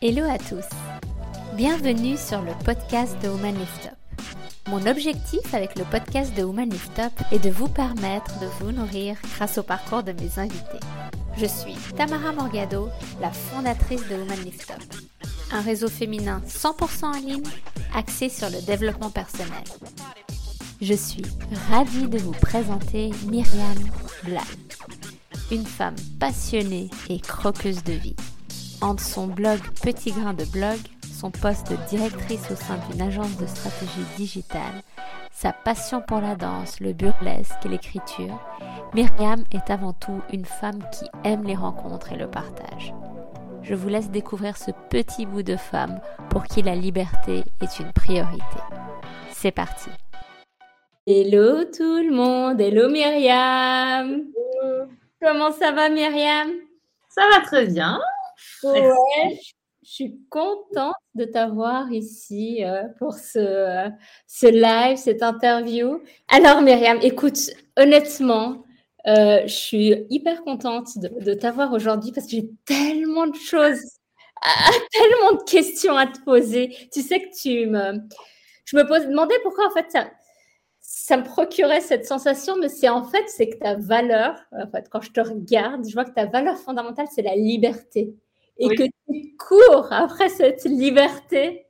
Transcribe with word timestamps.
Hello 0.00 0.22
à 0.30 0.38
tous. 0.38 0.64
Bienvenue 1.56 2.16
sur 2.16 2.40
le 2.40 2.52
podcast 2.64 3.20
de 3.20 3.26
Woman 3.26 3.58
Lift 3.58 3.86
Up. 3.86 4.22
Mon 4.68 4.86
objectif 4.86 5.52
avec 5.52 5.76
le 5.76 5.84
podcast 5.86 6.32
de 6.36 6.44
Woman 6.44 6.70
Lift 6.70 6.96
Up 7.00 7.12
est 7.32 7.40
de 7.40 7.50
vous 7.50 7.66
permettre 7.66 8.38
de 8.38 8.46
vous 8.60 8.70
nourrir 8.70 9.16
grâce 9.34 9.58
au 9.58 9.64
parcours 9.64 10.04
de 10.04 10.12
mes 10.12 10.38
invités. 10.38 10.78
Je 11.36 11.46
suis 11.46 11.74
Tamara 11.96 12.30
Morgado, 12.30 12.90
la 13.20 13.32
fondatrice 13.32 14.06
de 14.06 14.14
Woman 14.14 14.38
Lift 14.44 14.70
Up, 14.70 14.84
un 15.50 15.62
réseau 15.62 15.88
féminin 15.88 16.42
100% 16.46 17.04
en 17.04 17.18
ligne 17.18 17.42
axé 17.92 18.28
sur 18.28 18.50
le 18.50 18.64
développement 18.64 19.10
personnel. 19.10 19.64
Je 20.80 20.94
suis 20.94 21.24
ravie 21.70 22.06
de 22.06 22.18
vous 22.18 22.36
présenter 22.40 23.10
Myriam 23.26 23.78
Blal, 24.22 24.44
une 25.50 25.66
femme 25.66 25.96
passionnée 26.20 26.88
et 27.08 27.18
croqueuse 27.18 27.82
de 27.82 27.94
vie. 27.94 28.14
Entre 28.80 29.02
son 29.02 29.26
blog 29.26 29.58
Petit 29.82 30.12
Grain 30.12 30.34
de 30.34 30.44
Blog, 30.44 30.78
son 31.02 31.32
poste 31.32 31.68
de 31.70 31.76
directrice 31.88 32.48
au 32.50 32.54
sein 32.54 32.78
d'une 32.88 33.02
agence 33.02 33.36
de 33.36 33.46
stratégie 33.46 34.06
digitale, 34.16 34.82
sa 35.32 35.52
passion 35.52 36.00
pour 36.00 36.20
la 36.20 36.36
danse, 36.36 36.78
le 36.78 36.92
burlesque 36.92 37.58
et 37.64 37.68
l'écriture, 37.68 38.40
Myriam 38.94 39.42
est 39.52 39.70
avant 39.70 39.92
tout 39.94 40.22
une 40.32 40.44
femme 40.44 40.78
qui 40.92 41.06
aime 41.24 41.42
les 41.42 41.56
rencontres 41.56 42.12
et 42.12 42.16
le 42.16 42.30
partage. 42.30 42.94
Je 43.62 43.74
vous 43.74 43.88
laisse 43.88 44.10
découvrir 44.10 44.56
ce 44.56 44.70
petit 44.90 45.26
bout 45.26 45.42
de 45.42 45.56
femme 45.56 46.00
pour 46.30 46.44
qui 46.44 46.62
la 46.62 46.76
liberté 46.76 47.42
est 47.60 47.80
une 47.80 47.92
priorité. 47.92 48.60
C'est 49.32 49.50
parti. 49.50 49.90
Hello 51.06 51.64
tout 51.64 51.96
le 51.96 52.14
monde, 52.14 52.60
hello 52.60 52.88
Myriam. 52.88 54.22
Comment 55.20 55.50
ça 55.50 55.72
va 55.72 55.88
Myriam? 55.88 56.48
Ça 57.08 57.22
va 57.32 57.40
très 57.40 57.66
bien. 57.66 57.98
Ouais, 58.62 59.38
je 59.82 59.90
suis 59.90 60.20
contente 60.28 60.94
de 61.14 61.24
t'avoir 61.24 61.90
ici 61.92 62.64
euh, 62.64 62.84
pour 62.98 63.14
ce, 63.14 63.88
ce 64.26 64.46
live, 64.46 64.96
cette 64.96 65.22
interview. 65.22 66.02
Alors 66.28 66.60
Myriam, 66.60 66.98
écoute, 67.02 67.38
honnêtement, 67.76 68.64
euh, 69.06 69.42
je 69.42 69.54
suis 69.54 70.06
hyper 70.10 70.42
contente 70.42 70.98
de, 70.98 71.08
de 71.24 71.34
t'avoir 71.34 71.72
aujourd'hui 71.72 72.12
parce 72.12 72.26
que 72.26 72.32
j'ai 72.32 72.50
tellement 72.64 73.26
de 73.26 73.36
choses, 73.36 73.80
tellement 74.92 75.38
de 75.38 75.44
questions 75.44 75.96
à 75.96 76.06
te 76.06 76.20
poser. 76.24 76.74
Tu 76.92 77.02
sais 77.02 77.20
que 77.20 77.34
tu 77.34 77.66
me... 77.66 78.00
Je 78.66 78.76
me 78.76 78.86
pose, 78.86 79.06
demandais 79.06 79.38
pourquoi 79.42 79.66
en 79.68 79.70
fait 79.70 79.90
ça, 79.90 80.10
ça 80.80 81.16
me 81.16 81.24
procurait 81.24 81.80
cette 81.80 82.04
sensation, 82.04 82.56
mais 82.58 82.68
c'est 82.68 82.90
en 82.90 83.02
fait, 83.02 83.24
c'est 83.28 83.48
que 83.48 83.56
ta 83.56 83.76
valeur, 83.76 84.38
en 84.52 84.70
fait, 84.70 84.88
quand 84.90 85.00
je 85.00 85.10
te 85.10 85.20
regarde, 85.20 85.88
je 85.88 85.94
vois 85.94 86.04
que 86.04 86.12
ta 86.12 86.26
valeur 86.26 86.58
fondamentale, 86.58 87.06
c'est 87.10 87.22
la 87.22 87.34
liberté 87.34 88.14
et 88.58 88.68
que 88.74 88.82
tu 88.82 89.36
cours 89.36 89.88
après 89.90 90.28
cette 90.28 90.64
liberté. 90.64 91.66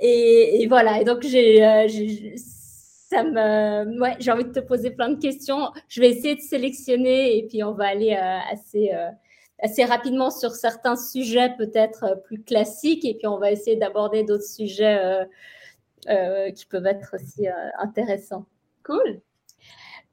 Et, 0.00 0.66
voilà. 0.68 1.00
Et 1.00 1.04
donc, 1.04 1.22
j'ai, 1.22 1.64
euh, 1.64 1.88
ça 2.36 3.24
me, 3.24 4.00
ouais, 4.00 4.16
j'ai 4.20 4.30
envie 4.30 4.44
de 4.44 4.52
te 4.52 4.60
poser 4.60 4.90
plein 4.90 5.08
de 5.08 5.20
questions. 5.20 5.70
Je 5.88 6.00
vais 6.00 6.10
essayer 6.10 6.36
de 6.36 6.40
sélectionner 6.40 7.36
et 7.38 7.46
puis 7.46 7.62
on 7.64 7.72
va 7.72 7.88
aller 7.88 8.12
euh, 8.12 8.52
assez, 8.52 8.92
euh, 8.94 9.10
assez 9.60 9.84
rapidement 9.84 10.30
sur 10.30 10.52
certains 10.52 10.96
sujets 10.96 11.54
peut-être 11.56 12.22
plus 12.24 12.42
classiques 12.42 13.04
et 13.04 13.14
puis 13.14 13.26
on 13.26 13.38
va 13.38 13.50
essayer 13.50 13.76
d'aborder 13.76 14.22
d'autres 14.24 14.44
sujets 14.44 15.26
qui 16.54 16.66
peuvent 16.66 16.86
être 16.86 17.14
aussi 17.14 17.46
intéressants. 17.78 18.46
Cool. 18.84 19.20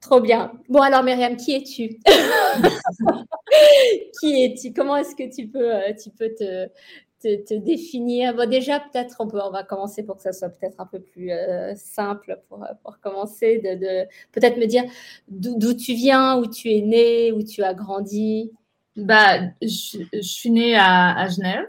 Trop 0.00 0.20
bien. 0.20 0.52
Bon, 0.68 0.80
alors, 0.80 1.02
Myriam, 1.02 1.36
qui 1.36 1.54
es-tu? 1.54 1.98
Qui 4.20 4.44
es-tu? 4.44 4.72
Comment 4.72 4.96
est-ce 4.96 5.14
que 5.14 5.34
tu 5.34 5.48
peux, 5.48 5.74
euh, 5.74 5.92
tu 5.94 6.10
peux 6.10 6.30
te, 6.34 6.68
te, 7.20 7.54
définir? 7.54 8.34
Bon, 8.34 8.48
Déjà, 8.48 8.80
peut-être, 8.80 9.16
on, 9.20 9.28
peut, 9.28 9.40
on 9.42 9.50
va 9.50 9.62
commencer 9.62 10.04
pour 10.04 10.16
que 10.16 10.22
ça 10.22 10.32
soit 10.32 10.50
peut-être 10.50 10.80
un 10.80 10.86
peu 10.86 11.00
plus 11.00 11.30
euh, 11.30 11.74
simple 11.74 12.40
pour, 12.48 12.64
pour 12.82 13.00
commencer. 13.00 13.58
De, 13.58 13.74
de 13.74 14.08
peut-être 14.32 14.58
me 14.58 14.66
dire 14.66 14.84
d'où 15.28 15.74
tu 15.74 15.94
viens, 15.94 16.38
où 16.38 16.46
tu 16.46 16.70
es 16.70 16.82
né, 16.82 17.32
où 17.32 17.42
tu 17.42 17.62
as 17.62 17.74
grandi. 17.74 18.52
Bah, 18.96 19.40
je, 19.62 20.20
suis 20.20 20.50
née 20.50 20.76
à, 20.76 21.16
à 21.16 21.28
Genève. 21.28 21.68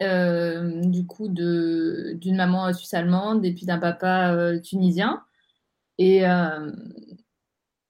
Euh, 0.00 0.80
du 0.82 1.06
coup, 1.06 1.28
d'une 1.28 2.36
maman 2.36 2.72
suisse-allemande 2.72 3.44
et 3.44 3.52
puis 3.52 3.66
d'un 3.66 3.78
papa 3.78 4.52
tunisien. 4.62 5.22
Et, 5.98 6.24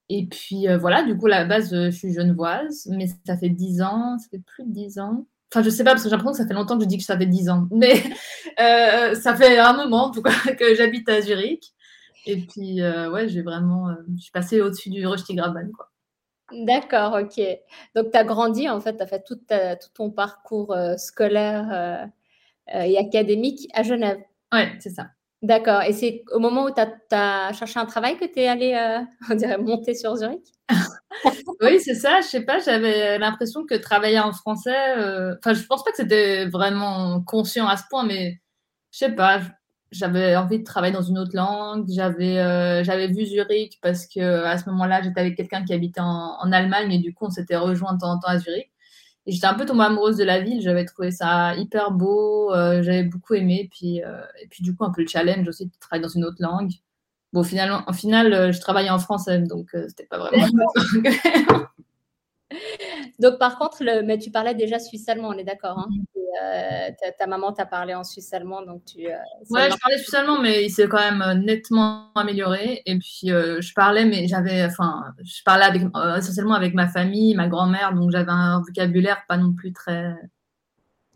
et 0.08 0.26
puis 0.26 0.68
euh, 0.68 0.78
voilà, 0.78 1.02
du 1.02 1.16
coup, 1.16 1.26
à 1.26 1.30
la 1.30 1.44
base, 1.44 1.72
euh, 1.74 1.86
je 1.86 1.96
suis 1.96 2.14
genevoise, 2.14 2.86
mais 2.90 3.06
ça 3.26 3.36
fait 3.36 3.50
10 3.50 3.82
ans, 3.82 4.18
ça 4.18 4.26
fait 4.30 4.42
plus 4.44 4.64
de 4.64 4.72
10 4.72 4.98
ans. 5.00 5.26
Enfin, 5.52 5.62
je 5.62 5.70
sais 5.70 5.84
pas, 5.84 5.92
parce 5.92 6.02
que 6.02 6.08
j'ai 6.08 6.16
l'impression 6.16 6.32
que 6.32 6.38
ça 6.38 6.46
fait 6.46 6.54
longtemps 6.54 6.76
que 6.76 6.84
je 6.84 6.88
dis 6.88 6.98
que 6.98 7.04
ça 7.04 7.18
fait 7.18 7.26
10 7.26 7.50
ans. 7.50 7.68
Mais 7.72 8.02
euh, 8.60 9.14
ça 9.14 9.34
fait 9.34 9.58
un 9.58 9.74
moment, 9.74 10.06
en 10.06 10.10
tout 10.10 10.22
cas, 10.22 10.32
que 10.58 10.74
j'habite 10.74 11.08
à 11.08 11.20
Zurich. 11.20 11.72
Et 12.26 12.36
puis, 12.36 12.82
ouais, 12.82 13.28
j'ai 13.28 13.40
vraiment. 13.40 13.88
je 14.14 14.22
suis 14.22 14.32
passée 14.32 14.60
au-dessus 14.60 14.90
du 14.90 15.02
Graben, 15.02 15.70
quoi. 15.72 15.90
D'accord, 16.52 17.18
ok. 17.22 17.42
Donc, 17.94 18.10
tu 18.12 18.18
as 18.18 18.24
grandi, 18.24 18.68
en 18.68 18.80
fait, 18.80 18.96
tu 18.96 19.02
as 19.02 19.06
fait 19.06 19.22
tout, 19.24 19.36
tout 19.36 19.88
ton 19.94 20.10
parcours 20.10 20.76
scolaire 20.98 22.10
et 22.70 22.98
académique 22.98 23.68
à 23.72 23.82
Genève. 23.82 24.18
Ouais, 24.52 24.72
c'est 24.78 24.90
ça. 24.90 25.06
D'accord. 25.42 25.82
Et 25.82 25.92
c'est 25.92 26.24
au 26.32 26.40
moment 26.40 26.64
où 26.64 26.70
tu 26.70 26.80
as, 27.14 27.52
cherché 27.52 27.78
un 27.78 27.86
travail 27.86 28.16
que 28.18 28.24
tu 28.24 28.40
es 28.40 28.48
allé, 28.48 28.74
euh, 28.74 29.58
monter 29.58 29.94
sur 29.94 30.16
Zurich? 30.16 30.46
Oui, 31.60 31.80
c'est 31.80 31.94
ça. 31.94 32.20
Je 32.20 32.26
sais 32.26 32.44
pas, 32.44 32.60
j'avais 32.60 33.18
l'impression 33.18 33.64
que 33.66 33.74
travailler 33.74 34.20
en 34.20 34.32
français, 34.32 34.96
euh, 34.96 35.34
enfin, 35.38 35.54
je 35.54 35.64
pense 35.66 35.82
pas 35.82 35.90
que 35.90 35.96
c'était 35.96 36.46
vraiment 36.46 37.20
conscient 37.22 37.66
à 37.66 37.76
ce 37.76 37.82
point, 37.90 38.04
mais 38.04 38.40
je 38.92 38.98
sais 38.98 39.12
pas, 39.12 39.40
j'avais 39.90 40.36
envie 40.36 40.60
de 40.60 40.64
travailler 40.64 40.92
dans 40.92 41.02
une 41.02 41.18
autre 41.18 41.34
langue. 41.34 41.86
J'avais 41.90 42.38
euh, 42.38 42.84
j'avais 42.84 43.08
vu 43.08 43.26
Zurich 43.26 43.78
parce 43.82 44.06
que 44.06 44.44
à 44.44 44.58
ce 44.58 44.68
moment-là, 44.70 45.02
j'étais 45.02 45.20
avec 45.20 45.36
quelqu'un 45.36 45.64
qui 45.64 45.72
habitait 45.72 46.00
en, 46.00 46.36
en, 46.40 46.52
Allemagne 46.52 46.92
et 46.92 46.98
du 46.98 47.14
coup, 47.14 47.26
on 47.26 47.30
s'était 47.30 47.56
rejoint 47.56 47.94
de 47.94 47.98
temps 48.00 48.12
en 48.12 48.18
temps 48.20 48.28
à 48.28 48.38
Zurich 48.38 48.70
j'étais 49.28 49.46
un 49.46 49.54
peu 49.54 49.66
tombée 49.66 49.84
amoureuse 49.84 50.16
de 50.16 50.24
la 50.24 50.40
ville. 50.40 50.60
J'avais 50.60 50.84
trouvé 50.84 51.10
ça 51.10 51.54
hyper 51.56 51.90
beau. 51.92 52.52
Euh, 52.52 52.82
j'avais 52.82 53.04
beaucoup 53.04 53.34
aimé. 53.34 53.68
Puis, 53.70 54.02
euh, 54.02 54.20
et 54.42 54.48
puis, 54.48 54.62
du 54.62 54.74
coup, 54.74 54.84
un 54.84 54.90
peu 54.90 55.02
le 55.02 55.08
challenge 55.08 55.46
aussi 55.46 55.66
de 55.66 55.72
travailler 55.80 56.02
dans 56.02 56.08
une 56.08 56.24
autre 56.24 56.38
langue. 56.40 56.72
Bon, 57.32 57.42
finalement, 57.42 57.82
en 57.86 57.92
final, 57.92 58.32
euh, 58.32 58.52
je 58.52 58.60
travaillais 58.60 58.90
en 58.90 58.98
français, 58.98 59.38
donc 59.40 59.68
c'était 59.88 60.06
pas 60.06 60.18
vraiment. 60.18 60.46
donc, 63.18 63.38
par 63.38 63.58
contre, 63.58 63.78
le, 63.80 64.02
mais 64.02 64.18
tu 64.18 64.30
parlais 64.30 64.54
déjà 64.54 64.78
suisse-allemand, 64.78 65.28
on 65.28 65.38
est 65.38 65.44
d'accord 65.44 65.78
hein 65.78 65.88
euh, 66.42 66.90
ta, 67.18 67.26
maman 67.26 67.52
t'a 67.52 67.66
parlé 67.66 67.94
en 67.94 68.04
suisse 68.04 68.32
allemand, 68.32 68.62
donc 68.62 68.84
tu. 68.84 69.06
Euh, 69.06 69.16
ouais, 69.50 69.70
je 69.70 69.76
parlais 69.78 69.98
suisse 69.98 70.14
allemand, 70.14 70.40
mais 70.40 70.64
il 70.64 70.70
s'est 70.70 70.88
quand 70.88 70.98
même 70.98 71.22
euh, 71.22 71.34
nettement 71.34 72.12
amélioré. 72.14 72.82
Et 72.86 72.98
puis 72.98 73.28
je 73.28 73.74
parlais, 73.74 74.04
mais 74.04 74.26
j'avais, 74.28 74.64
enfin, 74.64 75.04
je 75.22 75.42
parlais 75.44 75.64
avec, 75.64 75.82
essentiellement 76.16 76.54
avec 76.54 76.74
ma 76.74 76.88
famille, 76.88 77.34
ma 77.34 77.48
grand-mère, 77.48 77.94
donc 77.94 78.10
j'avais 78.10 78.30
un 78.30 78.60
vocabulaire 78.60 79.22
pas 79.28 79.36
non 79.36 79.52
plus 79.52 79.72
très. 79.72 80.14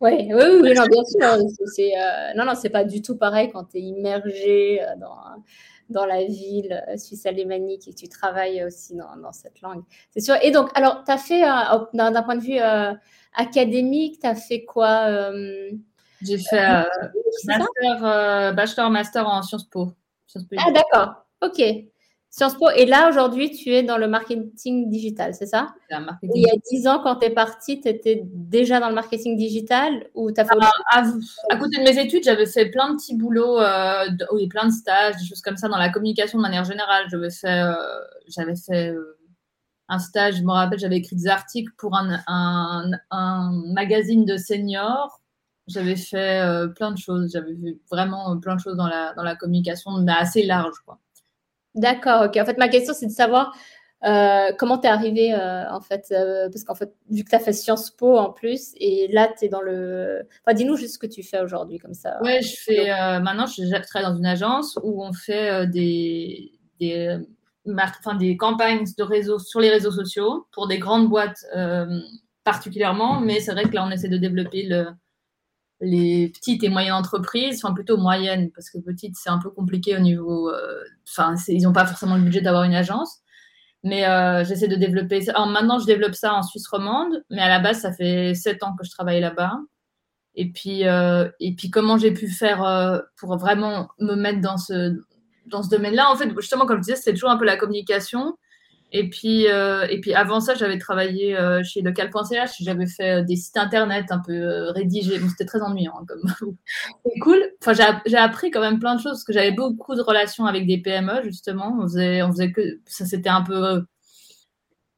Ouais, 0.02 0.28
oui, 0.30 0.42
oui, 0.60 0.74
non, 0.74 0.84
bien 0.86 1.04
sûr. 1.04 1.48
C'est, 1.66 1.92
non, 2.36 2.44
non, 2.44 2.54
c'est 2.54 2.70
pas 2.70 2.84
du 2.84 3.00
tout 3.00 3.16
pareil 3.16 3.50
quand 3.50 3.64
tu 3.64 3.78
es 3.78 3.80
immergé 3.80 4.80
dans, 4.98 5.16
dans 5.88 6.06
la 6.06 6.24
ville 6.24 6.84
suisse 6.96 7.24
alémanique 7.24 7.88
et 7.88 7.92
que 7.92 7.98
tu 7.98 8.08
travailles 8.08 8.64
aussi 8.64 8.96
dans, 8.96 9.16
dans 9.16 9.32
cette 9.32 9.60
langue. 9.60 9.82
C'est 10.10 10.20
sûr. 10.20 10.34
Et 10.42 10.50
donc, 10.50 10.70
alors, 10.74 11.04
tu 11.04 11.12
as 11.12 11.18
fait, 11.18 11.42
d'un 11.94 12.22
point 12.22 12.36
de 12.36 12.42
vue 12.42 12.58
académique, 13.34 14.20
tu 14.20 14.26
as 14.26 14.34
fait 14.34 14.64
quoi 14.64 15.06
euh, 15.08 15.70
J'ai 16.22 16.38
fait 16.38 16.58
euh, 16.58 16.82
master, 17.44 18.04
euh, 18.04 18.52
bachelor, 18.52 18.90
master 18.90 19.28
en 19.28 19.42
Sciences 19.42 19.68
Po. 19.68 19.92
Ah, 20.56 20.70
d'accord. 20.72 21.26
Ok. 21.42 21.60
Sciences 22.34 22.56
Po. 22.56 22.70
Et 22.70 22.86
là, 22.86 23.10
aujourd'hui, 23.10 23.50
tu 23.50 23.74
es 23.74 23.82
dans 23.82 23.98
le 23.98 24.08
marketing 24.08 24.88
digital, 24.88 25.34
c'est 25.34 25.44
ça? 25.44 25.74
Il 26.22 26.40
y 26.40 26.48
a 26.48 26.54
10 26.70 26.88
ans, 26.88 27.00
quand 27.02 27.16
tu 27.16 27.26
es 27.26 27.30
partie, 27.30 27.78
tu 27.82 27.88
étais 27.88 28.22
déjà 28.24 28.80
dans 28.80 28.88
le 28.88 28.94
marketing 28.94 29.36
digital 29.36 30.06
ou 30.14 30.30
as 30.30 30.44
fait 30.46 30.56
à, 30.58 31.02
à, 31.50 31.56
côté 31.58 31.76
de 31.76 31.82
mes 31.82 31.98
études, 32.00 32.24
j'avais 32.24 32.46
fait 32.46 32.70
plein 32.70 32.90
de 32.90 32.96
petits 32.96 33.18
boulots, 33.18 33.60
oui, 34.32 34.48
plein 34.48 34.64
de 34.64 34.72
stages, 34.72 35.18
des 35.18 35.26
choses 35.26 35.42
comme 35.42 35.58
ça 35.58 35.68
dans 35.68 35.76
la 35.76 35.90
communication 35.90 36.38
de 36.38 36.42
manière 36.42 36.64
générale. 36.64 37.04
J'avais 37.10 37.30
fait, 37.30 37.64
j'avais 38.28 38.56
fait 38.56 38.94
un 39.88 39.98
stage, 39.98 40.36
je 40.36 40.42
me 40.42 40.52
rappelle, 40.52 40.78
j'avais 40.78 40.96
écrit 40.96 41.16
des 41.16 41.28
articles 41.28 41.72
pour 41.76 41.94
un, 41.94 42.90
magazine 43.74 44.24
de 44.24 44.38
seniors. 44.38 45.20
J'avais 45.68 45.96
fait 45.96 46.40
euh, 46.40 46.66
plein 46.68 46.92
de 46.92 46.98
choses. 46.98 47.30
J'avais 47.32 47.52
vu 47.52 47.78
vraiment 47.90 48.38
plein 48.40 48.56
de 48.56 48.60
choses 48.60 48.76
dans 48.76 48.88
la, 48.88 49.12
dans 49.14 49.22
la 49.22 49.36
communication, 49.36 49.92
mais 50.00 50.12
assez 50.12 50.44
large. 50.44 50.74
D'accord, 51.74 52.24
ok. 52.26 52.36
En 52.36 52.44
fait, 52.44 52.58
ma 52.58 52.68
question, 52.68 52.94
c'est 52.94 53.06
de 53.06 53.12
savoir 53.12 53.56
euh, 54.04 54.52
comment 54.58 54.78
tu 54.78 54.86
es 54.86 54.90
arrivé, 54.90 55.32
euh, 55.32 55.70
en 55.70 55.80
fait, 55.80 56.12
parce 56.52 56.64
qu'en 56.64 56.74
fait, 56.74 56.92
vu 57.10 57.24
que 57.24 57.30
tu 57.30 57.36
as 57.36 57.38
fait 57.38 57.52
Sciences 57.52 57.90
Po 57.90 58.18
en 58.18 58.30
plus, 58.30 58.72
et 58.76 59.08
là, 59.12 59.28
tu 59.38 59.46
es 59.46 59.48
dans 59.48 59.62
le. 59.62 60.22
Enfin, 60.44 60.54
dis-nous 60.54 60.76
juste 60.76 60.94
ce 60.94 60.98
que 60.98 61.06
tu 61.06 61.22
fais 61.22 61.40
aujourd'hui, 61.40 61.78
comme 61.78 61.94
ça. 61.94 62.20
Ouais, 62.22 62.42
je 62.42 62.56
fais. 62.56 62.88
maintenant, 63.20 63.46
je 63.46 63.62
travaille 63.88 64.10
dans 64.10 64.18
une 64.18 64.26
agence 64.26 64.78
où 64.82 65.04
on 65.04 65.12
fait 65.12 65.66
des, 65.68 66.52
des 66.80 67.18
enfin, 67.68 68.14
des 68.14 68.36
campagnes 68.36 68.84
de 68.96 69.02
réseau 69.02 69.38
sur 69.38 69.60
les 69.60 69.70
réseaux 69.70 69.90
sociaux 69.90 70.46
pour 70.52 70.66
des 70.68 70.78
grandes 70.78 71.08
boîtes 71.08 71.44
euh, 71.54 72.00
particulièrement, 72.44 73.20
mais 73.20 73.40
c'est 73.40 73.52
vrai 73.52 73.64
que 73.64 73.74
là, 73.74 73.84
on 73.86 73.90
essaie 73.90 74.08
de 74.08 74.16
développer 74.16 74.64
le, 74.64 74.86
les 75.84 76.28
petites 76.28 76.62
et 76.62 76.68
moyennes 76.68 76.94
entreprises, 76.94 77.60
enfin 77.62 77.74
plutôt 77.74 77.96
moyennes, 77.96 78.50
parce 78.52 78.70
que 78.70 78.78
petites, 78.78 79.16
c'est 79.16 79.30
un 79.30 79.38
peu 79.38 79.50
compliqué 79.50 79.96
au 79.96 80.00
niveau. 80.00 80.50
Enfin, 81.08 81.34
ils 81.48 81.62
n'ont 81.64 81.72
pas 81.72 81.86
forcément 81.86 82.16
le 82.16 82.22
budget 82.22 82.40
d'avoir 82.40 82.62
une 82.62 82.74
agence. 82.74 83.18
Mais 83.82 84.04
j'essaie 84.44 84.68
de 84.68 84.76
développer 84.76 85.22
ça. 85.22 85.32
Alors 85.32 85.48
maintenant, 85.48 85.80
je 85.80 85.86
développe 85.86 86.14
ça 86.14 86.34
en 86.34 86.42
Suisse 86.42 86.68
romande, 86.68 87.24
mais 87.30 87.42
à 87.42 87.48
la 87.48 87.58
base, 87.58 87.80
ça 87.80 87.92
fait 87.92 88.32
sept 88.32 88.62
ans 88.62 88.76
que 88.78 88.86
je 88.86 88.90
travaille 88.92 89.20
là-bas. 89.20 89.58
Et 90.36 90.52
puis, 90.52 90.82
et 90.82 91.54
puis 91.56 91.68
comment 91.70 91.98
j'ai 91.98 92.12
pu 92.12 92.28
faire 92.28 93.02
pour 93.16 93.36
vraiment 93.36 93.88
me 93.98 94.14
mettre 94.14 94.40
dans 94.40 94.56
ce, 94.56 94.96
dans 95.46 95.64
ce 95.64 95.68
domaine-là? 95.68 96.12
En 96.12 96.16
fait, 96.16 96.30
justement, 96.38 96.64
comme 96.64 96.76
je 96.76 96.82
disais, 96.82 96.96
c'était 96.96 97.12
toujours 97.12 97.30
un 97.30 97.36
peu 97.36 97.44
la 97.44 97.56
communication. 97.56 98.36
Et 98.94 99.08
puis, 99.08 99.48
euh, 99.48 99.86
et 99.88 100.00
puis 100.00 100.12
avant 100.12 100.40
ça, 100.40 100.54
j'avais 100.54 100.78
travaillé 100.78 101.36
euh, 101.36 101.62
chez 101.64 101.80
local.ch. 101.80 102.50
J'avais 102.60 102.86
fait 102.86 103.20
euh, 103.20 103.22
des 103.22 103.36
sites 103.36 103.56
internet 103.56 104.06
un 104.10 104.18
peu 104.18 104.68
rédigés. 104.70 105.18
c'était 105.30 105.46
très 105.46 105.62
ennuyant. 105.62 105.94
Hein, 105.98 106.04
comme... 106.06 106.22
c'est 107.04 107.18
cool. 107.20 107.42
Enfin, 107.62 107.72
j'ai 108.04 108.16
appris 108.16 108.50
quand 108.50 108.60
même 108.60 108.78
plein 108.78 108.94
de 108.94 109.00
choses 109.00 109.12
parce 109.12 109.24
que 109.24 109.32
j'avais 109.32 109.52
beaucoup 109.52 109.94
de 109.94 110.02
relations 110.02 110.44
avec 110.44 110.66
des 110.66 110.76
PME, 110.78 111.22
justement. 111.24 111.78
On 111.80 111.82
faisait, 111.82 112.22
on 112.22 112.32
faisait 112.32 112.52
que. 112.52 112.60
Ça, 112.86 113.06
c'était 113.06 113.30
un 113.30 113.42
peu. 113.42 113.82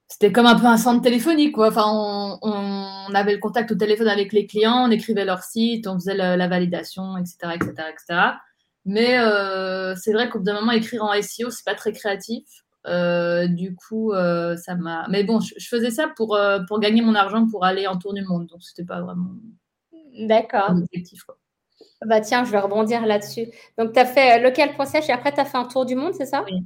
C'était 0.09 0.33
comme 0.33 0.47
un 0.47 0.59
peu 0.59 0.67
un 0.67 0.77
centre 0.77 1.03
téléphonique, 1.03 1.55
quoi. 1.55 1.69
Enfin, 1.69 1.85
on, 1.87 2.39
on, 2.43 3.15
avait 3.15 3.33
le 3.33 3.39
contact 3.39 3.71
au 3.73 3.75
téléphone 3.77 4.09
avec 4.09 4.33
les 4.33 4.47
clients, 4.47 4.87
on 4.87 4.91
écrivait 4.91 5.25
leur 5.25 5.43
site, 5.43 5.87
on 5.87 5.95
faisait 5.95 6.17
la, 6.17 6.37
la 6.37 6.49
validation, 6.49 7.17
etc., 7.17 7.37
etc., 7.55 7.73
etc. 7.91 8.21
Mais 8.85 9.19
euh, 9.19 9.95
c'est 9.97 10.13
vrai 10.13 10.29
qu'au 10.29 10.39
bout 10.39 10.45
d'un 10.45 10.55
moment, 10.55 10.73
écrire 10.73 11.05
en 11.05 11.13
SEO, 11.21 11.51
c'est 11.51 11.65
pas 11.65 11.75
très 11.75 11.93
créatif. 11.93 12.45
Euh, 12.87 13.47
du 13.47 13.75
coup, 13.75 14.13
euh, 14.13 14.57
ça 14.57 14.75
m'a. 14.75 15.07
Mais 15.09 15.25
bon, 15.25 15.41
je, 15.41 15.67
faisais 15.67 15.91
ça 15.91 16.09
pour, 16.17 16.39
pour 16.69 16.81
gagner 16.81 17.03
mon 17.03 17.15
argent 17.15 17.47
pour 17.49 17.65
aller 17.65 17.87
en 17.87 17.99
tour 17.99 18.15
du 18.15 18.23
monde. 18.23 18.47
Donc, 18.47 18.63
c'était 18.63 18.85
pas 18.85 19.01
vraiment. 19.01 19.31
D'accord. 20.19 20.71
objectif. 20.71 21.23
Bah 22.07 22.21
tiens, 22.21 22.45
je 22.45 22.51
vais 22.51 22.59
rebondir 22.59 23.07
là-dessus. 23.07 23.47
Donc, 23.79 23.93
tu 23.93 23.99
as 23.99 24.05
fait 24.05 24.41
local.ch 24.41 25.09
et 25.09 25.13
après, 25.13 25.33
tu 25.33 25.41
as 25.41 25.45
fait 25.45 25.57
un 25.57 25.65
tour 25.65 25.87
du 25.87 25.95
monde, 25.95 26.13
c'est 26.15 26.27
ça? 26.27 26.45
Oui. 26.45 26.61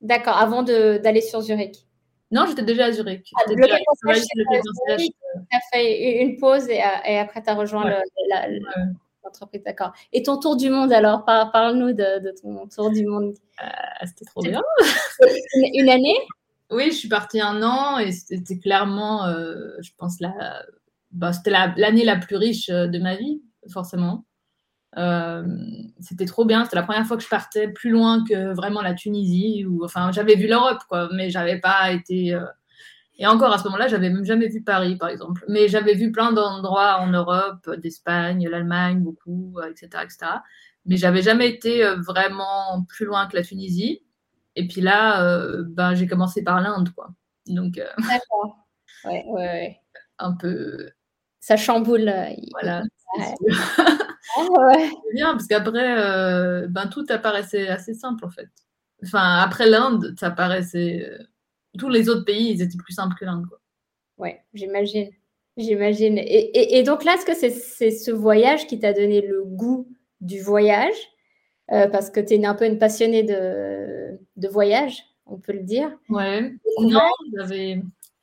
d'accord, 0.00 0.36
avant 0.36 0.62
d'aller 0.62 1.20
sur 1.20 1.40
Zurich. 1.40 1.86
Non, 2.32 2.46
j'étais 2.46 2.62
déjà 2.62 2.86
à 2.86 2.92
Zurich. 2.92 3.30
Ah, 3.36 3.42
tu 3.46 3.62
as 3.62 5.60
fait 5.72 6.22
une 6.22 6.36
pause 6.36 6.68
et, 6.68 6.80
et 7.06 7.18
après, 7.18 7.42
tu 7.42 7.50
as 7.50 7.54
rejoint 7.54 7.84
le, 7.84 7.96
la, 8.28 8.46
entreprise, 9.24 9.62
d'accord. 9.64 9.92
Et 10.12 10.22
ton 10.22 10.38
tour 10.38 10.56
du 10.56 10.70
monde 10.70 10.92
alors 10.92 11.24
Parle-nous 11.24 11.92
de, 11.92 12.34
ton 12.40 12.66
tour 12.68 12.90
du 12.90 13.06
monde. 13.06 13.34
Euh, 13.62 13.66
c'était 14.06 14.24
trop 14.24 14.42
bien. 14.42 14.62
une, 15.74 15.88
année? 15.88 16.16
Oui, 16.70 16.86
je 16.86 16.96
suis 16.96 17.08
partie 17.08 17.40
un 17.40 17.62
an 17.62 17.98
et 17.98 18.12
c'était 18.12 18.58
clairement, 18.58 19.26
euh, 19.26 19.72
je 19.80 19.90
pense, 19.96 20.20
la, 20.20 20.62
bah, 21.10 21.32
c'était 21.32 21.50
l'année 21.50 22.04
la, 22.04 22.16
plus 22.16 22.36
riche 22.36 22.68
euh, 22.70 22.86
de 22.86 22.98
ma 22.98 23.16
vie, 23.16 23.42
forcément. 23.72 24.24
c'était 26.00 26.26
trop 26.26 26.44
bien. 26.44 26.64
C'était 26.64 26.76
la 26.76 26.82
première 26.82 27.06
fois 27.06 27.16
que 27.16 27.22
je 27.22 27.28
partais 27.28 27.68
plus 27.68 27.90
loin 27.90 28.24
que 28.28 28.54
vraiment 28.54 28.82
la 28.82 28.94
Tunisie. 28.94 29.64
Ou, 29.66 29.84
enfin, 29.84 30.12
j'avais 30.12 30.36
vu 30.36 30.46
l'Europe, 30.46 30.82
quoi, 30.88 31.08
mais 31.12 31.30
j'avais 31.30 31.58
pas 31.60 31.92
été 31.92 32.38
et 33.20 33.26
encore 33.26 33.52
à 33.52 33.58
ce 33.58 33.64
moment-là, 33.64 33.86
j'avais 33.86 34.08
même 34.08 34.24
jamais 34.24 34.48
vu 34.48 34.62
Paris, 34.62 34.96
par 34.96 35.10
exemple. 35.10 35.44
Mais 35.46 35.68
j'avais 35.68 35.92
vu 35.92 36.10
plein 36.10 36.32
d'endroits 36.32 36.96
en 37.00 37.08
Europe, 37.08 37.68
d'Espagne, 37.76 38.48
l'Allemagne, 38.48 39.00
beaucoup, 39.00 39.60
etc., 39.68 39.88
euh, 39.94 40.04
etc. 40.04 40.18
Mais 40.86 40.96
j'avais 40.96 41.20
jamais 41.20 41.50
été 41.50 41.84
euh, 41.84 41.96
vraiment 41.96 42.86
plus 42.88 43.04
loin 43.04 43.26
que 43.26 43.36
la 43.36 43.42
Tunisie. 43.42 44.02
Et 44.56 44.66
puis 44.66 44.80
là, 44.80 45.22
euh, 45.22 45.64
ben, 45.68 45.94
j'ai 45.94 46.06
commencé 46.06 46.42
par 46.42 46.62
l'Inde, 46.62 46.94
quoi. 46.94 47.10
Donc. 47.46 47.74
D'accord. 47.98 48.56
Ouais, 49.04 49.22
ouais, 49.28 49.42
ouais. 49.42 49.80
Un 50.18 50.32
peu. 50.32 50.88
Ça 51.40 51.58
chamboule. 51.58 52.10
Voilà. 52.52 52.82
Ah, 54.36 54.44
ouais. 54.44 54.88
Bien 55.14 55.32
parce 55.32 55.48
qu'après, 55.48 56.68
ben, 56.68 56.86
tout 56.86 57.04
apparaissait 57.08 57.66
assez 57.66 57.94
simple 57.94 58.24
en 58.24 58.30
fait. 58.30 58.48
Enfin, 59.02 59.38
après 59.38 59.68
l'Inde, 59.68 60.14
ça 60.20 60.30
paraissait 60.30 61.10
tous 61.78 61.88
les 61.88 62.08
autres 62.08 62.24
pays, 62.24 62.50
ils 62.50 62.62
étaient 62.62 62.78
plus 62.78 62.94
simples 62.94 63.14
que 63.18 63.24
l'Inde. 63.24 63.46
Oui, 64.18 64.30
j'imagine. 64.54 65.10
J'imagine. 65.56 66.18
Et, 66.18 66.82
donc 66.84 67.04
là, 67.04 67.14
est-ce 67.14 67.26
que 67.26 67.34
c'est 67.34 67.90
ce 67.90 68.10
voyage 68.10 68.66
qui 68.66 68.78
t'a 68.78 68.92
donné 68.92 69.20
le 69.20 69.42
goût 69.44 69.88
du 70.20 70.40
voyage? 70.40 70.94
Euh, 71.72 71.88
Parce 71.88 72.10
que 72.10 72.20
tu 72.20 72.34
es 72.34 72.44
un 72.44 72.54
peu 72.54 72.66
une 72.66 72.78
passionnée 72.78 73.22
de, 73.22 74.18
de 74.36 74.48
voyage, 74.48 75.04
on 75.26 75.38
peut 75.38 75.52
le 75.52 75.62
dire. 75.62 75.90
Ouais. 76.08 76.52
Non, 76.80 77.08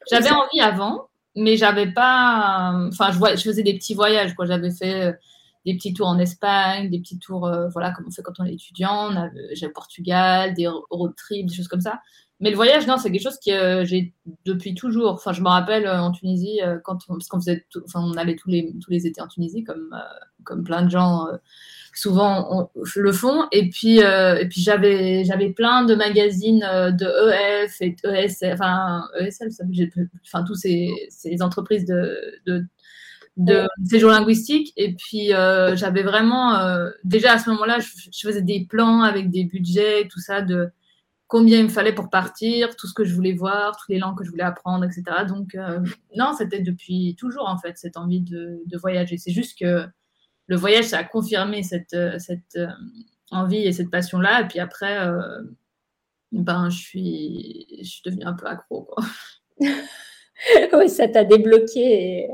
j'avais 0.10 0.32
envie 0.32 0.60
avant, 0.62 1.08
mais 1.36 1.58
j'avais 1.58 1.92
pas. 1.92 2.74
Enfin, 2.88 3.12
je, 3.12 3.38
je 3.38 3.44
faisais 3.44 3.64
des 3.64 3.76
petits 3.76 3.94
voyages. 3.94 4.34
quoi. 4.36 4.46
J'avais 4.46 4.72
fait 4.72 5.06
euh, 5.06 5.14
des 5.66 5.76
petits 5.76 5.94
tours 5.94 6.08
en 6.08 6.18
Espagne, 6.20 6.90
des 6.90 7.00
petits 7.00 7.20
tours, 7.20 7.46
euh, 7.46 7.68
voilà, 7.70 7.92
comme 7.92 8.06
on 8.08 8.12
fait 8.12 8.22
quand 8.24 8.40
on 8.40 8.46
est 8.46 8.54
étudiant. 8.54 9.12
J'ai 9.54 9.68
le 9.68 9.74
Portugal, 9.74 10.54
des 10.54 10.68
road 10.68 11.14
trips, 11.16 11.46
des 11.46 11.54
choses 11.54 11.68
comme 11.68 11.82
ça. 11.82 12.00
Mais 12.40 12.52
le 12.52 12.56
voyage, 12.56 12.86
non, 12.86 12.98
c'est 12.98 13.12
quelque 13.12 13.24
chose 13.24 13.40
que 13.44 13.52
euh, 13.52 13.86
j'ai 13.86 14.14
depuis 14.46 14.76
toujours. 14.76 15.14
Enfin, 15.14 15.34
je 15.34 15.42
me 15.42 15.48
rappelle 15.50 15.88
euh, 15.88 16.00
en 16.00 16.12
Tunisie, 16.12 16.60
euh, 16.64 16.78
quand 16.84 17.00
on, 17.10 17.14
parce 17.14 17.28
qu'on 17.28 17.40
faisait, 17.40 17.66
enfin, 17.86 18.02
on 18.04 18.14
allait 18.14 18.36
tous 18.36 18.50
les 18.50 18.76
tous 18.80 18.92
les 18.92 19.08
étés 19.08 19.22
en 19.22 19.28
Tunisie, 19.28 19.64
comme 19.64 19.96
comme 20.44 20.64
plein 20.64 20.84
de 20.84 20.90
gens 20.92 21.28
souvent 21.96 22.70
on, 22.76 22.84
le 22.96 23.12
font. 23.12 23.48
Et 23.52 23.70
puis 23.70 24.00
et 24.00 24.48
puis 24.50 24.62
j'avais 24.62 25.24
j'avais 25.26 25.50
plein 25.50 25.84
de 25.84 25.96
magazines 25.96 26.60
de 26.60 27.64
EF 27.64 27.82
et 27.82 27.96
ESL, 28.04 28.54
enfin 28.54 29.04
ESL, 29.20 29.52
ça, 29.52 29.64
enfin 30.26 30.44
tous 30.44 30.56
ces, 30.56 30.90
ces 31.10 31.42
entreprises 31.42 31.86
de, 31.86 32.40
de 32.46 32.66
de 33.38 33.68
séjour 33.86 34.12
linguistique 34.12 34.74
et 34.78 34.94
puis 34.94 35.30
j'avais 35.30 36.04
vraiment 36.04 36.56
déjà 37.04 37.34
à 37.34 37.40
ce 37.40 37.50
moment-là 37.50 37.80
je, 37.80 37.88
je, 38.12 38.28
faisais 38.28 38.42
des 38.42 38.66
plans 38.70 39.02
avec 39.02 39.30
des 39.32 39.44
budgets 39.44 40.08
tout 40.08 40.20
ça 40.20 40.42
de 40.42 40.72
combien 41.28 41.60
il 41.60 41.66
me 41.66 41.70
fallait 41.70 41.94
pour 41.94 42.10
partir, 42.10 42.76
tout 42.76 42.88
ce 42.88 42.94
que 42.94 43.04
je 43.04 43.14
voulais 43.14 43.34
voir, 43.34 43.78
toutes 43.78 43.90
les 43.90 44.00
langues 44.00 44.18
que 44.18 44.24
je 44.24 44.30
voulais 44.30 44.44
apprendre, 44.44 44.86
etc. 44.86 45.04
Donc, 45.28 45.56
euh, 45.56 45.80
non, 46.16 46.34
c'était 46.38 46.62
depuis 46.62 47.16
toujours, 47.20 47.48
en 47.48 47.58
fait, 47.58 47.78
cette 47.78 47.98
envie 47.98 48.22
de, 48.22 48.64
voyager. 48.78 49.18
C'est 49.18 49.32
juste 49.32 49.60
que 49.60 49.86
le 50.48 50.56
voyage, 50.56 50.86
ça 50.86 51.00
a 51.00 51.04
confirmé 51.04 51.64
cette, 51.64 51.94
euh, 51.94 52.18
cette 52.20 52.56
euh, 52.56 52.68
envie 53.32 53.66
et 53.66 53.74
cette 53.74 53.92
passion-là. 53.92 54.42
Et 54.42 54.48
puis 54.48 54.60
après, 54.60 54.98
ben, 56.32 56.70
je 56.70 56.78
suis, 56.78 57.68
je 57.80 57.88
suis 57.88 58.02
devenue 58.06 58.26
un 58.26 58.34
peu 58.34 58.48
accro, 58.48 58.90
oui, 60.74 60.88
ça 60.90 61.08
t'a 61.08 61.24
débloqué 61.24 62.28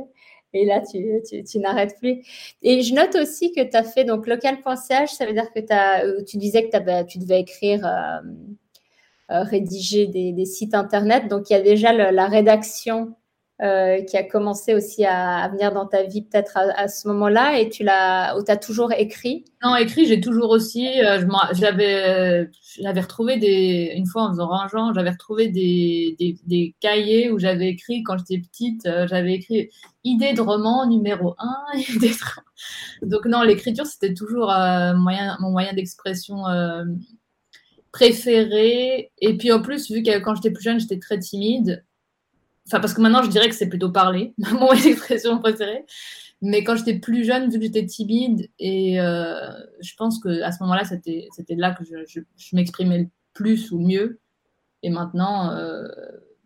et, 0.55 0.65
là, 0.65 0.81
tu, 0.81 1.21
tu, 1.49 1.59
n'arrêtes 1.59 1.97
plus. 1.97 2.21
Et 2.61 2.81
je 2.83 2.93
note 2.93 3.15
aussi 3.15 3.53
que 3.53 3.61
tu 3.61 3.75
as 3.75 3.83
fait 3.83 4.03
donc 4.03 4.27
local.ch, 4.27 5.09
ça 5.09 5.25
veut 5.25 5.33
dire 5.33 5.51
que 5.51 5.59
as, 5.71 6.23
tu 6.23 6.37
disais 6.37 6.69
que 6.69 7.03
tu 7.05 7.17
devais 7.17 7.39
écrire 7.39 7.87
rédiger 9.41 10.05
des, 10.07 10.45
sites 10.45 10.75
internet. 10.75 11.27
Donc, 11.27 11.49
il 11.49 11.53
y 11.53 11.55
a 11.55 11.61
déjà 11.61 11.91
la 11.93 12.27
rédaction 12.27 13.15
euh, 13.61 14.01
qui 14.01 14.17
a 14.17 14.23
commencé 14.23 14.73
aussi 14.73 15.05
à, 15.05 15.47
venir 15.47 15.71
dans 15.71 15.85
ta 15.85 16.03
vie 16.03 16.23
peut-être 16.23 16.57
à, 16.57 16.87
ce 16.87 17.07
moment-là 17.07 17.59
et 17.59 17.69
tu 17.69 17.83
l'as 17.83 18.35
ou 18.35 18.43
as 18.47 18.57
toujours 18.57 18.91
écrit? 18.91 19.45
Non, 19.63 19.75
écrit, 19.75 20.05
j'ai 20.05 20.19
toujours 20.19 20.49
aussi. 20.49 20.99
Euh, 21.01 21.23
j'avais, 21.53 22.49
j'avais 22.81 22.99
retrouvé 22.99 23.37
des. 23.37 23.93
Une 23.95 24.07
fois 24.07 24.23
en 24.23 24.31
faisant 24.31 24.47
rangeant, 24.47 24.91
j'avais 24.93 25.11
retrouvé 25.11 25.47
des, 25.49 26.17
des, 26.45 26.75
cahiers 26.81 27.31
où 27.31 27.37
j'avais 27.37 27.69
écrit 27.69 28.01
quand 28.01 28.17
j'étais 28.17 28.39
petite, 28.39 28.89
j'avais 29.07 29.35
écrit 29.35 29.69
idée 30.03 30.33
de 30.33 30.41
roman 30.41 30.87
numéro 30.87 31.35
1. 31.37 31.79
Donc, 33.03 33.25
non, 33.27 33.43
l'écriture, 33.43 33.85
c'était 33.85 34.15
toujours 34.15 34.47
moyen, 34.47 35.37
mon 35.39 35.51
moyen 35.51 35.73
d'expression 35.73 36.43
préféré. 37.93 39.11
Et 39.19 39.37
puis 39.37 39.53
en 39.53 39.61
plus, 39.61 39.89
vu 39.89 40.03
que 40.03 40.19
quand 40.19 40.35
j'étais 40.35 40.51
plus 40.51 40.63
jeune, 40.63 40.79
j'étais 40.79 40.99
très 40.99 41.19
timide. 41.19 41.85
Enfin, 42.67 42.79
parce 42.81 42.93
que 42.93 43.01
maintenant, 43.01 43.23
je 43.23 43.29
dirais 43.29 43.47
que 43.47 43.55
c'est 43.55 43.69
plutôt 43.69 43.91
parler, 43.91 44.33
mon 44.51 44.73
expression 44.73 45.39
préférée. 45.39 45.85
Mais 46.41 46.63
quand 46.63 46.75
j'étais 46.75 46.99
plus 46.99 47.23
jeune, 47.23 47.49
vu 47.49 47.59
que 47.59 47.65
j'étais 47.65 47.85
timide, 47.85 48.49
et 48.59 48.99
euh, 48.99 49.49
je 49.79 49.93
pense 49.95 50.21
qu'à 50.21 50.51
ce 50.51 50.61
moment-là, 50.63 50.83
c'était, 50.83 51.29
là 51.55 51.71
que 51.73 51.85
je, 51.85 52.19
m'exprimais 52.53 52.99
le 52.99 53.07
plus 53.33 53.71
ou 53.71 53.79
mieux. 53.79 54.19
Et 54.81 54.89
maintenant, 54.89 55.51
euh, 55.55 55.87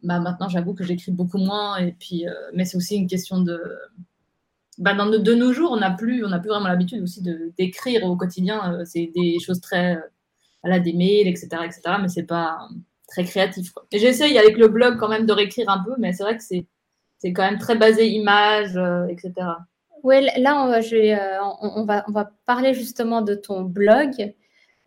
bah 0.03 0.19
maintenant 0.19 0.47
j'avoue 0.49 0.75
que 0.75 0.83
j'écris 0.83 1.11
beaucoup 1.11 1.39
moins. 1.39 1.77
Et 1.77 1.93
puis, 1.93 2.27
euh, 2.27 2.33
mais 2.53 2.65
c'est 2.65 2.77
aussi 2.77 2.95
une 2.95 3.07
question 3.07 3.41
de. 3.41 3.59
Bah 4.77 4.93
dans 4.93 5.07
de, 5.07 5.33
nos 5.33 5.53
jours, 5.53 5.71
on 5.71 5.77
n'a 5.77 5.89
plus, 5.91 6.21
plus 6.21 6.49
vraiment 6.49 6.67
l'habitude 6.67 7.01
aussi 7.01 7.23
de, 7.23 7.51
d'écrire 7.57 8.03
au 8.03 8.15
quotidien. 8.15 8.83
C'est 8.85 9.11
des 9.15 9.39
choses 9.39 9.61
très 9.61 9.97
voilà, 10.67 10.79
des 10.79 10.93
mails, 10.93 11.27
etc., 11.27 11.47
etc. 11.65 11.81
Mais 12.01 12.07
c'est 12.07 12.25
pas 12.25 12.57
très 13.07 13.23
créatif. 13.23 13.73
J'essaye 13.91 14.37
avec 14.37 14.57
le 14.57 14.67
blog 14.67 14.97
quand 14.97 15.09
même 15.09 15.25
de 15.25 15.33
réécrire 15.33 15.69
un 15.69 15.83
peu, 15.83 15.93
mais 15.97 16.13
c'est 16.13 16.23
vrai 16.23 16.37
que 16.37 16.43
c'est 16.43 16.65
c'est 17.19 17.33
quand 17.33 17.43
même 17.43 17.57
très 17.57 17.75
basé 17.75 18.07
image, 18.09 18.77
euh, 18.77 19.07
etc. 19.07 19.33
Oui, 20.03 20.27
là, 20.37 20.63
on 20.63 20.67
va, 20.67 20.81
je 20.81 20.95
euh, 20.95 21.39
on, 21.61 21.83
va, 21.85 22.05
on 22.07 22.11
va 22.11 22.29
parler 22.45 22.75
justement 22.75 23.21
de 23.23 23.33
ton 23.33 23.63
blog. 23.63 24.35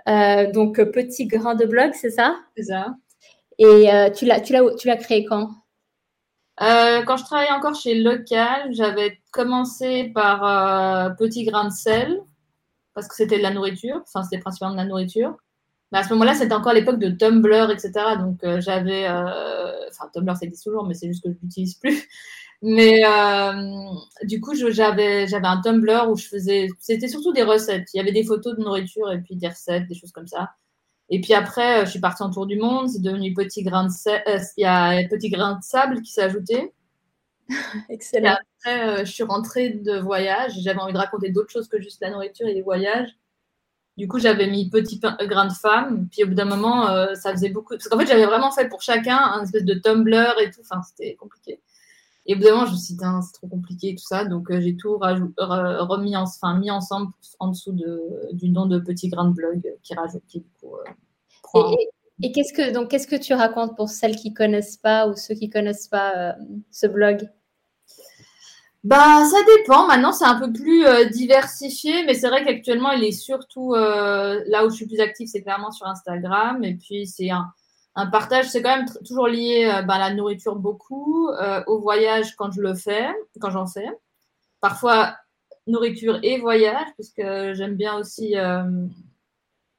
Euh, 0.08 0.52
donc, 0.52 0.76
Petit 0.92 1.26
Grain 1.26 1.56
de 1.56 1.66
Blog, 1.66 1.90
c'est 1.94 2.10
ça? 2.10 2.37
C'est 2.56 2.64
ça. 2.64 2.94
Et 3.58 3.88
tu 4.16 4.26
l'as, 4.26 4.40
tu, 4.40 4.52
l'as, 4.52 4.75
tu 4.76 4.87
l'as 4.87 4.96
créé 4.96 5.25
quand? 5.25 5.50
Euh, 6.62 7.02
quand 7.04 7.16
je 7.16 7.25
travaillais 7.25 7.52
encore 7.52 7.75
chez 7.75 7.94
Local, 7.94 8.68
j'avais 8.72 9.18
commencé 9.32 10.10
par 10.14 10.44
euh, 10.44 11.10
Petit 11.10 11.44
Grain 11.44 11.64
de 11.64 11.72
sel, 11.72 12.20
parce 12.92 13.08
que 13.08 13.14
c'était 13.14 13.38
de 13.38 13.42
la 13.42 13.50
nourriture, 13.50 14.02
enfin 14.02 14.22
c'était 14.25 14.40
principalement 14.42 14.75
de 14.75 14.80
la 14.80 14.87
nourriture. 14.87 15.37
Mais 15.92 15.99
à 15.99 16.02
ce 16.04 16.11
moment-là, 16.11 16.35
c'était 16.35 16.54
encore 16.54 16.73
l'époque 16.73 16.99
de 16.99 17.11
Tumblr, 17.11 17.70
etc. 17.70 17.92
Donc 18.18 18.42
euh, 18.44 18.61
j'avais, 18.61 19.09
enfin 19.09 20.09
Tumblr 20.12 20.37
ça 20.37 20.47
existe 20.47 20.64
toujours, 20.64 20.87
mais 20.87 20.94
c'est 20.94 21.09
juste 21.09 21.23
que 21.25 21.30
je 21.30 21.37
l'utilise 21.42 21.75
plus. 21.75 22.09
Mais 22.62 23.02
du 24.25 24.40
coup, 24.40 24.54
j'avais 24.54 25.26
un 25.32 25.61
Tumblr 25.62 26.11
où 26.11 26.16
je 26.16 26.26
faisais, 26.28 26.68
c'était 26.78 27.09
surtout 27.09 27.32
des 27.32 27.42
recettes. 27.42 27.88
Il 27.94 27.99
y 27.99 28.00
avait 28.00 28.12
des 28.12 28.25
photos 28.25 28.56
de 28.56 28.62
nourriture 28.62 29.11
et 29.12 29.20
puis 29.20 29.37
des 29.37 29.49
recettes, 29.49 29.88
des 29.88 29.94
choses 29.94 30.12
comme 30.12 30.26
ça. 30.26 30.50
Et 31.11 31.20
puis 31.20 31.35
après, 31.35 31.82
euh, 31.82 31.85
je 31.85 31.90
suis 31.90 32.00
partie 32.00 32.23
en 32.23 32.30
tour 32.30 32.47
du 32.47 32.56
monde. 32.56 32.88
C'est 32.88 33.02
devenu 33.02 33.35
petit 33.35 33.62
grain 33.62 33.85
de 33.87 33.90
euh, 34.11 34.38
il 34.56 34.62
y 34.62 34.64
a 34.64 35.06
petit 35.09 35.28
grain 35.28 35.56
de 35.59 35.62
sable 35.62 36.00
qui 36.02 36.12
s'est 36.12 36.23
ajouté. 36.23 36.73
Excellent. 37.90 38.32
Et 38.32 38.37
après, 38.68 38.88
euh, 38.88 39.04
je 39.04 39.12
suis 39.12 39.25
rentrée 39.25 39.70
de 39.70 39.99
voyage. 39.99 40.52
J'avais 40.62 40.78
envie 40.80 40.92
de 40.92 40.99
raconter 40.99 41.30
d'autres 41.30 41.50
choses 41.50 41.68
que 41.68 41.80
juste 41.80 42.00
la 42.00 42.11
nourriture 42.11 42.47
et 42.47 42.54
les 42.54 42.62
voyages. 42.62 43.11
Du 44.00 44.09
coup, 44.09 44.19
j'avais 44.19 44.47
mis 44.47 44.71
petit 44.71 44.99
grain 44.99 45.47
de 45.47 45.52
femme. 45.52 46.09
Puis 46.11 46.25
au 46.25 46.28
bout 46.28 46.35
d'un 46.35 46.47
moment, 46.47 46.87
ça 47.14 47.33
faisait 47.33 47.50
beaucoup. 47.50 47.75
Parce 47.75 47.87
qu'en 47.87 47.99
fait, 47.99 48.07
j'avais 48.07 48.25
vraiment 48.25 48.50
fait 48.50 48.66
pour 48.66 48.80
chacun 48.80 49.19
un 49.19 49.42
espèce 49.42 49.66
de 49.66 49.75
Tumblr 49.75 50.40
et 50.40 50.50
tout. 50.50 50.62
Enfin, 50.62 50.80
c'était 50.83 51.16
compliqué. 51.16 51.61
Et 52.25 52.35
au 52.35 52.38
bout 52.38 52.45
d'un 52.45 52.52
moment, 52.52 52.66
je 52.66 52.73
me 52.73 52.76
suis 52.78 52.95
dit, 52.95 53.04
c'est 53.23 53.33
trop 53.35 53.49
compliqué 53.49 53.95
tout 53.95 54.07
ça. 54.07 54.25
Donc, 54.25 54.50
j'ai 54.50 54.75
tout 54.75 54.97
remis 54.97 56.16
en, 56.16 56.23
enfin, 56.23 56.59
mis 56.59 56.71
ensemble 56.71 57.12
en 57.40 57.49
dessous 57.49 57.73
de, 57.73 58.00
du 58.33 58.49
nom 58.49 58.64
de 58.64 58.78
petit 58.78 59.11
grain 59.11 59.28
de 59.28 59.35
blog 59.35 59.62
qui 59.83 59.92
rajoute, 59.92 60.23
qui 60.26 60.42
et, 62.23 62.33
qu'est-ce 62.33 62.54
que 62.54 62.73
donc 62.73 62.90
qu'est-ce 62.90 63.07
que 63.07 63.16
tu 63.16 63.35
racontes 63.35 63.76
pour 63.76 63.90
celles 63.90 64.16
qui 64.16 64.33
connaissent 64.33 64.76
pas 64.76 65.09
ou 65.09 65.16
ceux 65.16 65.35
qui 65.35 65.50
connaissent 65.50 65.88
pas 65.88 66.14
euh, 66.16 66.33
ce 66.71 66.87
blog? 66.87 67.28
Bah, 68.82 69.25
ça 69.26 69.37
dépend. 69.58 69.87
Maintenant, 69.87 70.12
c'est 70.12 70.25
un 70.25 70.40
peu 70.40 70.52
plus 70.52 70.87
euh, 70.87 71.04
diversifié, 71.04 72.04
mais 72.06 72.14
c'est 72.14 72.28
vrai 72.28 72.44
qu'actuellement, 72.44 72.92
il 72.92 73.04
est 73.04 73.12
surtout 73.12 73.75
euh, 73.75 74.42
là 74.46 74.64
où 74.64 74.70
je 74.70 74.76
suis 74.76 74.87
plus 74.87 75.00
active, 75.00 75.28
c'est 75.28 75.42
clairement 75.42 75.70
sur 75.70 75.87
Instagram. 75.87 76.64
Et 76.64 76.75
puis, 76.75 77.06
c'est 77.06 77.30
un, 77.30 77.52
partage, 78.10 78.49
c'est 78.49 78.62
quand 78.62 78.76
même 78.76 78.88
toujours 79.04 79.28
lié 79.28 79.82
bah, 79.87 79.94
à 79.94 79.99
la 79.99 80.14
nourriture 80.14 80.56
beaucoup, 80.56 81.28
au 81.66 81.80
voyage 81.80 82.34
quand 82.37 82.50
je 82.52 82.62
le 82.62 82.75
fais, 82.75 83.08
quand 83.40 83.50
j'en 83.50 83.66
fais. 83.66 83.88
Parfois, 84.60 85.16
nourriture 85.66 86.18
et 86.22 86.38
voyage, 86.40 86.88
puisque 86.94 87.22
j'aime 87.54 87.76
bien 87.76 87.96
aussi 87.99 88.34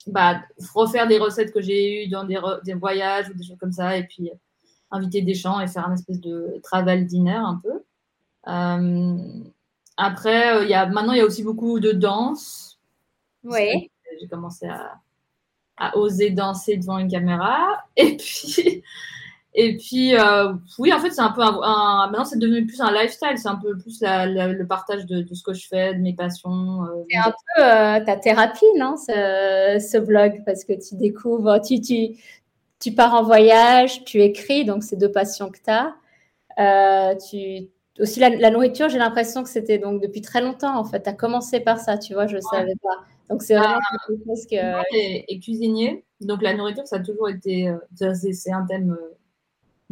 bah, 0.08 0.42
refaire 0.76 1.08
des 1.08 1.18
recettes 1.18 1.54
que 1.54 1.62
j'ai 1.62 2.06
eues 2.06 2.10
dans 2.10 2.26
des, 2.26 2.40
des, 2.66 2.74
voyages 2.76 3.30
ou 3.30 3.34
des 3.34 3.44
choses 3.44 3.58
comme 3.60 3.72
ça, 3.72 3.98
et 3.98 4.04
puis 4.04 4.32
inviter 4.92 5.22
des 5.22 5.34
gens 5.34 5.60
et 5.60 5.68
faire 5.68 5.88
un 5.88 5.94
espèce 5.94 6.20
de 6.20 6.60
travel 6.64 7.08
dinner 7.08 7.32
un 7.32 7.60
peu. 7.64 7.81
Euh, 8.48 9.18
après, 9.98 10.56
euh, 10.56 10.66
y 10.66 10.74
a, 10.74 10.86
maintenant, 10.88 11.14
il 11.14 11.20
y 11.20 11.22
a 11.22 11.26
aussi 11.26 11.44
beaucoup 11.44 11.80
de 11.80 11.92
danse. 11.92 12.80
Oui. 13.44 13.90
J'ai 14.20 14.28
commencé 14.28 14.68
à, 14.68 15.00
à, 15.78 15.98
oser 15.98 16.32
danser 16.32 16.78
devant 16.78 16.98
une 16.98 17.10
caméra. 17.10 17.84
Et 17.96 18.18
puis, 18.18 18.84
et 19.54 19.76
puis, 19.76 20.16
euh, 20.16 20.54
oui, 20.80 20.94
en 20.94 21.00
fait, 21.00 21.12
c'est 21.12 21.22
un 21.22 21.32
peu 21.32 21.42
un, 21.42 22.08
maintenant, 22.10 22.24
c'est 22.24 22.40
devenu 22.40 22.66
plus 22.66 22.80
un 22.80 22.92
lifestyle. 22.92 23.38
C'est 23.38 23.50
un 23.50 23.58
peu 23.58 23.78
plus 23.78 24.00
le 24.02 24.64
partage 24.64 25.06
de, 25.06 25.26
ce 25.34 25.44
que 25.44 25.54
je 25.54 25.68
fais, 25.68 25.94
de 25.94 26.00
mes 26.00 26.14
passions. 26.14 26.86
Euh, 26.86 27.04
c'est 27.10 27.18
un 27.18 27.32
peu 27.32 27.62
euh, 27.62 28.06
ta 28.06 28.16
thérapie, 28.16 28.66
non, 28.78 28.96
ce, 28.96 29.98
blog, 30.00 30.44
parce 30.46 30.64
que 30.64 30.74
tu 30.74 30.96
découvres, 30.96 31.60
tu, 31.62 31.82
tu, 31.82 32.18
tu 32.80 32.94
pars 32.94 33.14
en 33.14 33.24
voyage, 33.24 34.06
tu 34.06 34.22
écris, 34.22 34.64
donc 34.64 34.84
c'est 34.84 34.96
deux 34.96 35.12
passions 35.12 35.50
que 35.50 35.60
tu 35.60 35.70
as. 35.70 37.16
tu, 37.30 37.68
aussi, 38.00 38.20
la, 38.20 38.50
nourriture, 38.50 38.90
j'ai 38.90 38.98
l'impression 38.98 39.44
que 39.44 39.50
c'était 39.50 39.78
donc 39.78 40.02
depuis 40.02 40.22
très 40.22 40.42
longtemps, 40.42 40.78
en 40.78 40.86
fait. 40.86 41.04
Tu 41.04 41.10
as 41.10 41.14
commencé 41.14 41.60
par 41.60 41.80
ça, 41.80 41.98
tu 41.98 42.14
vois, 42.14 42.28
je 42.28 42.38
ne 42.38 42.42
savais 42.42 42.76
pas. 42.82 43.06
Donc, 43.30 43.44
c'est 43.44 43.56
vraiment 43.56 43.80
ah, 43.80 43.98
quelque 44.08 44.26
chose 44.26 44.46
que. 44.46 44.96
Et, 45.28 45.40
cuisinier. 45.40 46.04
Donc, 46.20 46.42
la 46.42 46.54
nourriture, 46.54 46.88
ça 46.88 46.98
a 46.98 47.00
toujours 47.00 47.30
été. 47.30 47.74
c'est 47.96 48.52
un 48.52 48.66
thème 48.66 48.98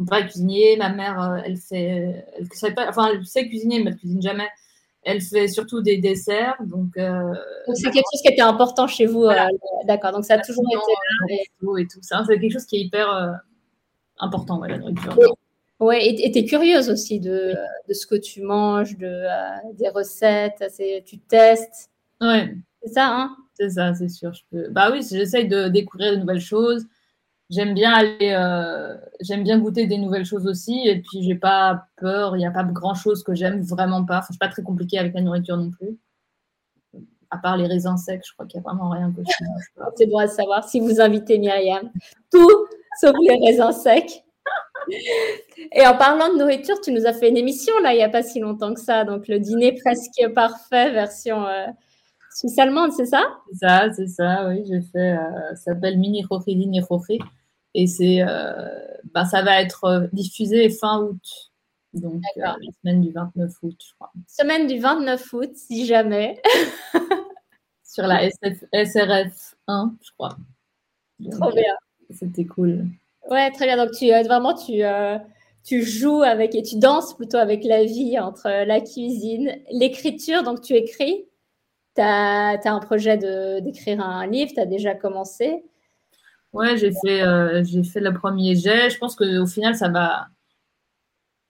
mon 0.00 0.06
père 0.06 0.18
est 0.18 0.28
cuisinier, 0.28 0.76
ma 0.78 0.88
mère, 0.88 1.22
euh, 1.22 1.42
elle 1.44 1.58
fait, 1.58 2.24
elle 2.38 2.48
sait 2.52 2.72
pas, 2.72 2.88
enfin, 2.88 3.10
elle 3.12 3.24
sait 3.26 3.46
cuisiner, 3.46 3.84
mais 3.84 3.90
elle 3.90 3.98
cuisine 3.98 4.22
jamais. 4.22 4.48
Elle 5.02 5.20
fait 5.20 5.46
surtout 5.46 5.82
des 5.82 5.98
desserts, 5.98 6.56
donc. 6.64 6.96
Euh, 6.96 7.34
c'est 7.74 7.90
quelque 7.90 8.06
chose 8.12 8.22
qui 8.22 8.32
était 8.32 8.40
important 8.40 8.86
chez 8.86 9.04
vous, 9.04 9.24
euh, 9.24 9.34
d'accord. 9.86 10.12
Donc 10.12 10.24
ça 10.24 10.34
a 10.34 10.38
toujours 10.38 10.64
été 11.28 11.42
et 11.78 11.86
tout 11.86 12.00
ça. 12.02 12.22
C'est 12.26 12.38
quelque 12.38 12.52
chose 12.52 12.64
qui 12.64 12.76
est 12.76 12.80
hyper 12.80 13.40
important, 14.18 14.58
ouais, 14.58 14.68
la 14.68 14.78
nourriture. 14.78 15.16
Oui, 15.80 15.96
et 16.00 16.30
tu 16.30 16.38
es 16.38 16.44
curieuse 16.44 16.90
aussi 16.90 17.20
de, 17.20 17.54
de, 17.88 17.94
ce 17.94 18.06
que 18.06 18.14
tu 18.14 18.42
manges, 18.42 18.98
de, 18.98 19.24
des 19.74 19.88
recettes, 19.88 20.62
tu 21.06 21.18
testes. 21.18 21.90
Oui. 22.20 22.54
C'est 22.82 22.92
ça, 22.92 23.08
hein? 23.08 23.36
C'est 23.54 23.70
ça, 23.70 23.94
c'est 23.94 24.08
sûr. 24.08 24.32
Je 24.32 24.42
peux... 24.50 24.68
Bah 24.68 24.90
oui, 24.92 25.00
j'essaye 25.10 25.48
de 25.48 25.68
découvrir 25.68 26.12
de 26.12 26.16
nouvelles 26.16 26.40
choses 26.40 26.86
j'aime 27.50 27.74
bien 27.74 27.92
aller, 27.92 28.32
euh, 28.32 28.96
j'aime 29.20 29.42
bien 29.42 29.58
goûter 29.58 29.86
des 29.86 29.98
nouvelles 29.98 30.24
choses 30.24 30.46
aussi. 30.46 30.86
Et 30.86 31.02
puis, 31.02 31.22
j'ai 31.22 31.34
pas 31.34 31.86
peur. 31.96 32.36
Il 32.36 32.38
n'y 32.38 32.46
a 32.46 32.50
pas 32.50 32.64
grand 32.64 32.94
chose 32.94 33.22
que 33.22 33.34
j'aime 33.34 33.60
vraiment 33.60 34.04
pas. 34.04 34.18
Enfin, 34.18 34.28
je 34.30 34.34
suis 34.34 34.38
pas 34.38 34.48
très 34.48 34.62
compliquée 34.62 34.98
avec 34.98 35.12
la 35.14 35.20
nourriture 35.20 35.56
non 35.56 35.70
plus. 35.70 35.98
À 37.30 37.38
part 37.38 37.56
les 37.56 37.66
raisins 37.66 37.96
secs, 37.96 38.22
je 38.26 38.32
crois 38.32 38.46
qu'il 38.46 38.60
n'y 38.60 38.66
a 38.66 38.70
vraiment 38.70 38.90
rien 38.90 39.12
que 39.12 39.22
je. 39.22 39.82
C'est 39.96 40.06
bon 40.06 40.18
à 40.18 40.26
savoir 40.26 40.68
si 40.68 40.80
vous 40.80 41.00
invitez 41.00 41.38
Myriam. 41.38 41.90
Tout 42.30 42.66
sauf 43.00 43.14
les 43.20 43.38
raisins 43.46 43.72
secs. 43.72 44.24
Et 45.72 45.86
en 45.86 45.96
parlant 45.96 46.32
de 46.32 46.38
nourriture, 46.38 46.80
tu 46.80 46.92
nous 46.92 47.06
as 47.06 47.12
fait 47.12 47.28
une 47.28 47.36
émission 47.36 47.72
là, 47.82 47.92
il 47.92 47.96
n'y 47.96 48.02
a 48.02 48.08
pas 48.08 48.22
si 48.22 48.40
longtemps 48.40 48.74
que 48.74 48.80
ça. 48.80 49.04
Donc, 49.04 49.28
le 49.28 49.38
dîner 49.38 49.72
presque 49.72 50.32
parfait, 50.34 50.90
version. 50.90 51.46
Euh, 51.46 51.66
suisse 52.34 52.58
allemande, 52.58 52.92
c'est 52.92 53.06
ça? 53.06 53.22
C'est 53.52 53.66
ça, 53.66 53.92
c'est 53.92 54.06
ça, 54.06 54.48
oui. 54.48 54.64
J'ai 54.68 54.80
fait, 54.80 55.12
euh, 55.12 55.54
ça 55.56 55.72
s'appelle 55.72 55.98
Mini 55.98 56.24
Rofi 56.24 56.56
Dîner 56.56 56.80
Rofi. 56.80 57.18
Et 57.74 57.86
c'est, 57.86 58.22
euh, 58.22 58.68
bah, 59.12 59.24
ça 59.24 59.42
va 59.42 59.60
être 59.60 59.84
euh, 59.84 60.06
diffusé 60.12 60.68
fin 60.70 61.02
août. 61.02 61.52
Donc, 61.92 62.22
euh, 62.36 62.40
la 62.40 62.56
semaine 62.82 63.00
du 63.00 63.10
29 63.12 63.52
août, 63.62 63.76
je 63.84 63.94
crois. 63.94 64.12
Semaine 64.26 64.66
du 64.66 64.78
29 64.78 65.32
août, 65.32 65.50
si 65.54 65.86
jamais. 65.86 66.40
Sur 67.84 68.06
la 68.06 68.28
SRF 68.30 69.56
1, 69.66 69.96
je 70.00 70.10
crois. 70.12 70.36
Trop 71.32 71.52
bien. 71.52 71.74
C'était 72.10 72.44
cool. 72.44 72.86
Ouais, 73.28 73.50
très 73.50 73.66
bien. 73.66 73.76
Donc, 73.76 73.92
tu, 73.92 74.08
vraiment, 74.08 74.54
tu, 74.54 74.82
tu 75.64 75.82
joues 75.82 76.22
avec 76.22 76.54
et 76.54 76.62
tu 76.62 76.78
danses 76.78 77.14
plutôt 77.14 77.36
avec 77.36 77.64
la 77.64 77.84
vie 77.84 78.18
entre 78.18 78.48
la 78.64 78.80
cuisine, 78.80 79.56
l'écriture. 79.70 80.42
Donc, 80.42 80.62
tu 80.62 80.74
écris. 80.74 81.26
Tu 81.96 82.02
as, 82.02 82.58
un 82.64 82.78
projet 82.78 83.18
d'écrire 83.60 84.00
un 84.00 84.26
livre, 84.26 84.52
tu 84.54 84.60
as 84.60 84.66
déjà 84.66 84.94
commencé. 84.94 85.64
Ouais, 86.52 86.76
j'ai 86.76 86.92
fait, 87.04 87.22
euh, 87.22 87.62
fait 87.84 88.00
le 88.00 88.12
premier 88.12 88.56
jet. 88.56 88.90
Je 88.90 88.98
pense 88.98 89.14
qu'au 89.14 89.46
final, 89.46 89.74
ça 89.76 89.88
va, 89.88 90.26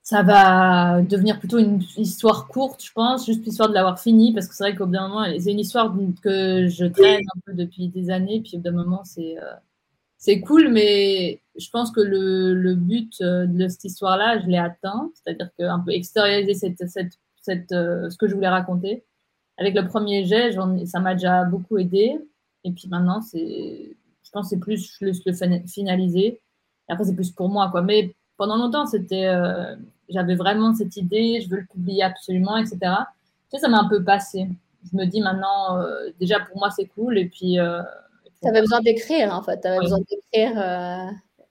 ça 0.02 0.22
va 0.22 1.02
devenir 1.02 1.38
plutôt 1.38 1.58
une 1.58 1.82
histoire 1.96 2.48
courte, 2.48 2.84
je 2.84 2.92
pense, 2.92 3.26
juste 3.26 3.44
l'histoire 3.44 3.68
de 3.68 3.74
l'avoir 3.74 4.00
fini, 4.00 4.32
parce 4.32 4.48
que 4.48 4.54
c'est 4.54 4.64
vrai 4.64 4.74
qu'au 4.74 4.86
bout 4.86 4.92
d'un 4.92 5.08
moment, 5.08 5.24
c'est 5.38 5.52
une 5.52 5.60
histoire 5.60 5.94
que 6.22 6.68
je 6.68 6.86
traîne 6.86 7.20
un 7.36 7.40
peu 7.46 7.54
depuis 7.54 7.88
des 7.88 8.10
années, 8.10 8.40
puis 8.40 8.54
au 8.54 8.58
bout 8.58 8.64
d'un 8.64 8.72
moment, 8.72 9.04
c'est, 9.04 9.38
euh, 9.38 9.54
c'est 10.20 10.40
cool, 10.42 10.68
mais 10.68 11.40
je 11.56 11.70
pense 11.70 11.90
que 11.90 12.00
le, 12.00 12.52
le 12.52 12.74
but 12.74 13.14
euh, 13.22 13.46
de 13.46 13.68
cette 13.68 13.84
histoire-là, 13.84 14.38
je 14.38 14.46
l'ai 14.46 14.58
atteint, 14.58 15.10
c'est-à-dire 15.14 15.48
qu'un 15.58 15.80
peu 15.80 15.92
extérioriser 15.92 16.52
cette, 16.54 16.88
cette, 16.90 17.18
cette, 17.40 17.70
ce 17.70 18.16
que 18.18 18.28
je 18.28 18.34
voulais 18.34 18.48
raconter. 18.48 19.02
Avec 19.56 19.74
le 19.74 19.86
premier 19.86 20.26
jet, 20.26 20.52
ça 20.86 21.00
m'a 21.00 21.14
déjà 21.14 21.44
beaucoup 21.44 21.78
aidé, 21.78 22.18
et 22.64 22.70
puis 22.70 22.86
maintenant, 22.88 23.22
c'est 23.22 23.96
je 24.22 24.30
pense 24.30 24.46
que 24.46 24.50
c'est 24.50 24.60
plus 24.60 24.96
le, 25.00 25.12
le 25.26 25.66
finaliser. 25.66 26.26
Et 26.88 26.92
après, 26.92 27.04
c'est 27.04 27.14
plus 27.14 27.32
pour 27.32 27.48
moi, 27.48 27.68
quoi. 27.70 27.82
Mais 27.82 28.14
pendant 28.36 28.56
longtemps, 28.56 28.86
c'était, 28.86 29.26
euh, 29.26 29.74
j'avais 30.08 30.36
vraiment 30.36 30.74
cette 30.74 30.96
idée, 30.96 31.40
je 31.40 31.48
veux 31.48 31.60
le 31.60 31.66
publier 31.66 32.02
absolument, 32.04 32.56
etc. 32.58 32.78
Tu 33.50 33.58
ça 33.58 33.68
m'a 33.68 33.80
un 33.80 33.88
peu 33.88 34.04
passé. 34.04 34.48
Je 34.90 34.96
me 34.96 35.06
dis 35.06 35.20
maintenant, 35.20 35.78
euh, 35.78 36.10
déjà 36.20 36.40
pour 36.40 36.58
moi, 36.58 36.70
c'est 36.70 36.86
cool. 36.86 37.16
Et 37.18 37.26
puis. 37.26 37.58
Euh, 38.42 38.46
tu 38.46 38.48
avais 38.48 38.60
besoin 38.60 38.80
d'écrire, 38.80 39.34
en 39.34 39.42
fait. 39.42 39.60
Tu 39.60 39.68
avais 39.68 39.78
besoin 39.78 39.98
d'écrire, 39.98 40.52
euh, 40.56 41.06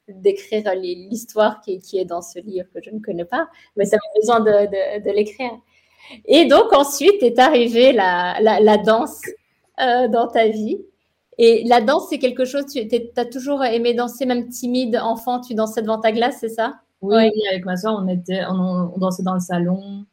d'écrire 0.08 0.74
l'histoire 0.75 1.62
qui, 1.62 1.79
qui, 1.79 2.00
est 2.00 2.05
dans 2.05 2.22
ce 2.22 2.39
livre 2.39 2.67
que 2.74 2.79
je 2.84 2.91
ne 2.91 3.00
connais 3.00 3.25
pas. 3.25 3.48
Mais 3.75 3.86
tu 3.86 3.93
avais 3.93 4.19
besoin 4.19 4.39
de, 4.39 4.67
de, 4.67 5.03
de 5.03 5.15
l'écrire. 5.15 5.51
Et 6.25 6.46
donc, 6.46 6.74
ensuite 6.74 7.22
est 7.22 7.39
arrivée 7.39 7.91
la, 7.91 8.38
la, 8.41 8.60
la 8.60 8.77
danse 8.77 9.22
dans 9.77 10.27
ta 10.27 10.48
vie. 10.48 10.77
Et 11.41 11.63
la 11.63 11.79
danse, 11.79 12.08
c'est 12.10 12.19
quelque 12.19 12.43
chose, 12.43 12.65
tu 12.65 12.86
as 13.15 13.25
toujours 13.25 13.63
aimé 13.63 13.93
danser, 13.93 14.25
même 14.25 14.50
timide, 14.50 15.00
enfant, 15.01 15.39
tu 15.39 15.53
dansais 15.53 15.81
devant 15.81 15.98
ta 15.98 16.12
glace, 16.12 16.39
c'est 16.41 16.50
ça? 16.50 16.81
Oui, 17.01 17.31
avec 17.50 17.63
ma 17.63 17.77
soeur, 17.77 17.98
on, 17.98 18.10
était, 18.10 18.43
on, 18.50 18.98
dansait 18.98 19.24
dans 19.24 19.36
le 19.36 19.39
salon, 19.39 20.05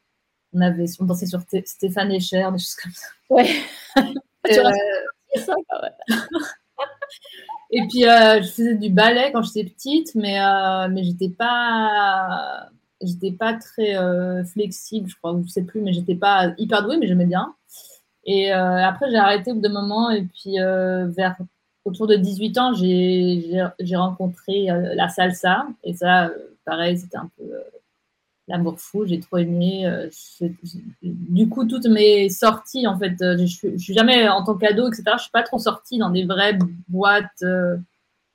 on, 0.52 0.60
avait, 0.60 0.84
on 1.00 1.04
dansait 1.04 1.26
sur 1.26 1.40
Stéphane 1.64 2.12
Echer, 2.12 2.48
des 2.52 2.58
choses 2.58 2.76
comme 2.80 2.92
ça. 2.92 3.08
Ouais. 3.28 3.50
Et, 4.48 4.58
euh, 4.58 4.70
ça, 5.40 5.54
Et 7.70 7.80
puis, 7.88 8.04
euh, 8.04 8.42
je 8.42 8.48
faisais 8.48 8.74
du 8.74 8.90
ballet 8.90 9.32
quand 9.32 9.42
j'étais 9.42 9.68
petite, 9.68 10.14
mais, 10.14 10.40
euh, 10.40 10.88
mais 10.90 11.04
j'étais 11.04 11.28
pas. 11.28 12.68
pas 13.38 13.54
très 13.54 13.96
euh, 13.96 14.44
flexible, 14.44 15.08
je 15.08 15.16
crois, 15.16 15.36
je 15.44 15.50
sais 15.50 15.64
plus, 15.64 15.80
mais 15.80 15.92
j'étais 15.92 16.14
pas 16.14 16.52
hyper 16.58 16.82
douée, 16.82 16.96
mais 16.98 17.06
j'aimais 17.06 17.26
bien. 17.26 17.54
Et 18.24 18.50
après, 18.50 19.10
j'ai 19.10 19.16
arrêté 19.16 19.52
au 19.52 19.54
bout 19.54 19.60
d'un 19.60 19.72
moment, 19.72 20.10
et 20.10 20.22
puis 20.22 20.56
vers 20.58 21.36
autour 21.84 22.08
de 22.08 22.16
18 22.16 22.58
ans, 22.58 22.74
j'ai 22.74 23.96
rencontré 23.96 24.66
la 24.94 25.08
salsa, 25.08 25.66
et 25.84 25.94
ça, 25.94 26.30
pareil, 26.64 26.98
c'était 26.98 27.18
un 27.18 27.30
peu 27.38 27.44
l'amour 28.48 28.78
fou, 28.78 29.06
j'ai 29.06 29.20
trop 29.20 29.38
aimé. 29.38 29.84
du 31.02 31.48
coup, 31.48 31.64
toutes 31.64 31.86
mes 31.86 32.28
sorties, 32.28 32.86
en 32.86 32.98
fait, 32.98 33.16
je, 33.18 33.46
je, 33.46 33.76
suis 33.76 33.94
jamais 33.94 34.28
en 34.28 34.44
tant 34.44 34.54
qu'ado, 34.56 34.88
etc., 34.88 35.02
je 35.16 35.22
suis 35.22 35.30
pas 35.30 35.42
trop 35.42 35.58
sortie 35.58 35.98
dans 35.98 36.10
des 36.10 36.24
vraies 36.24 36.58
boîtes 36.88 37.44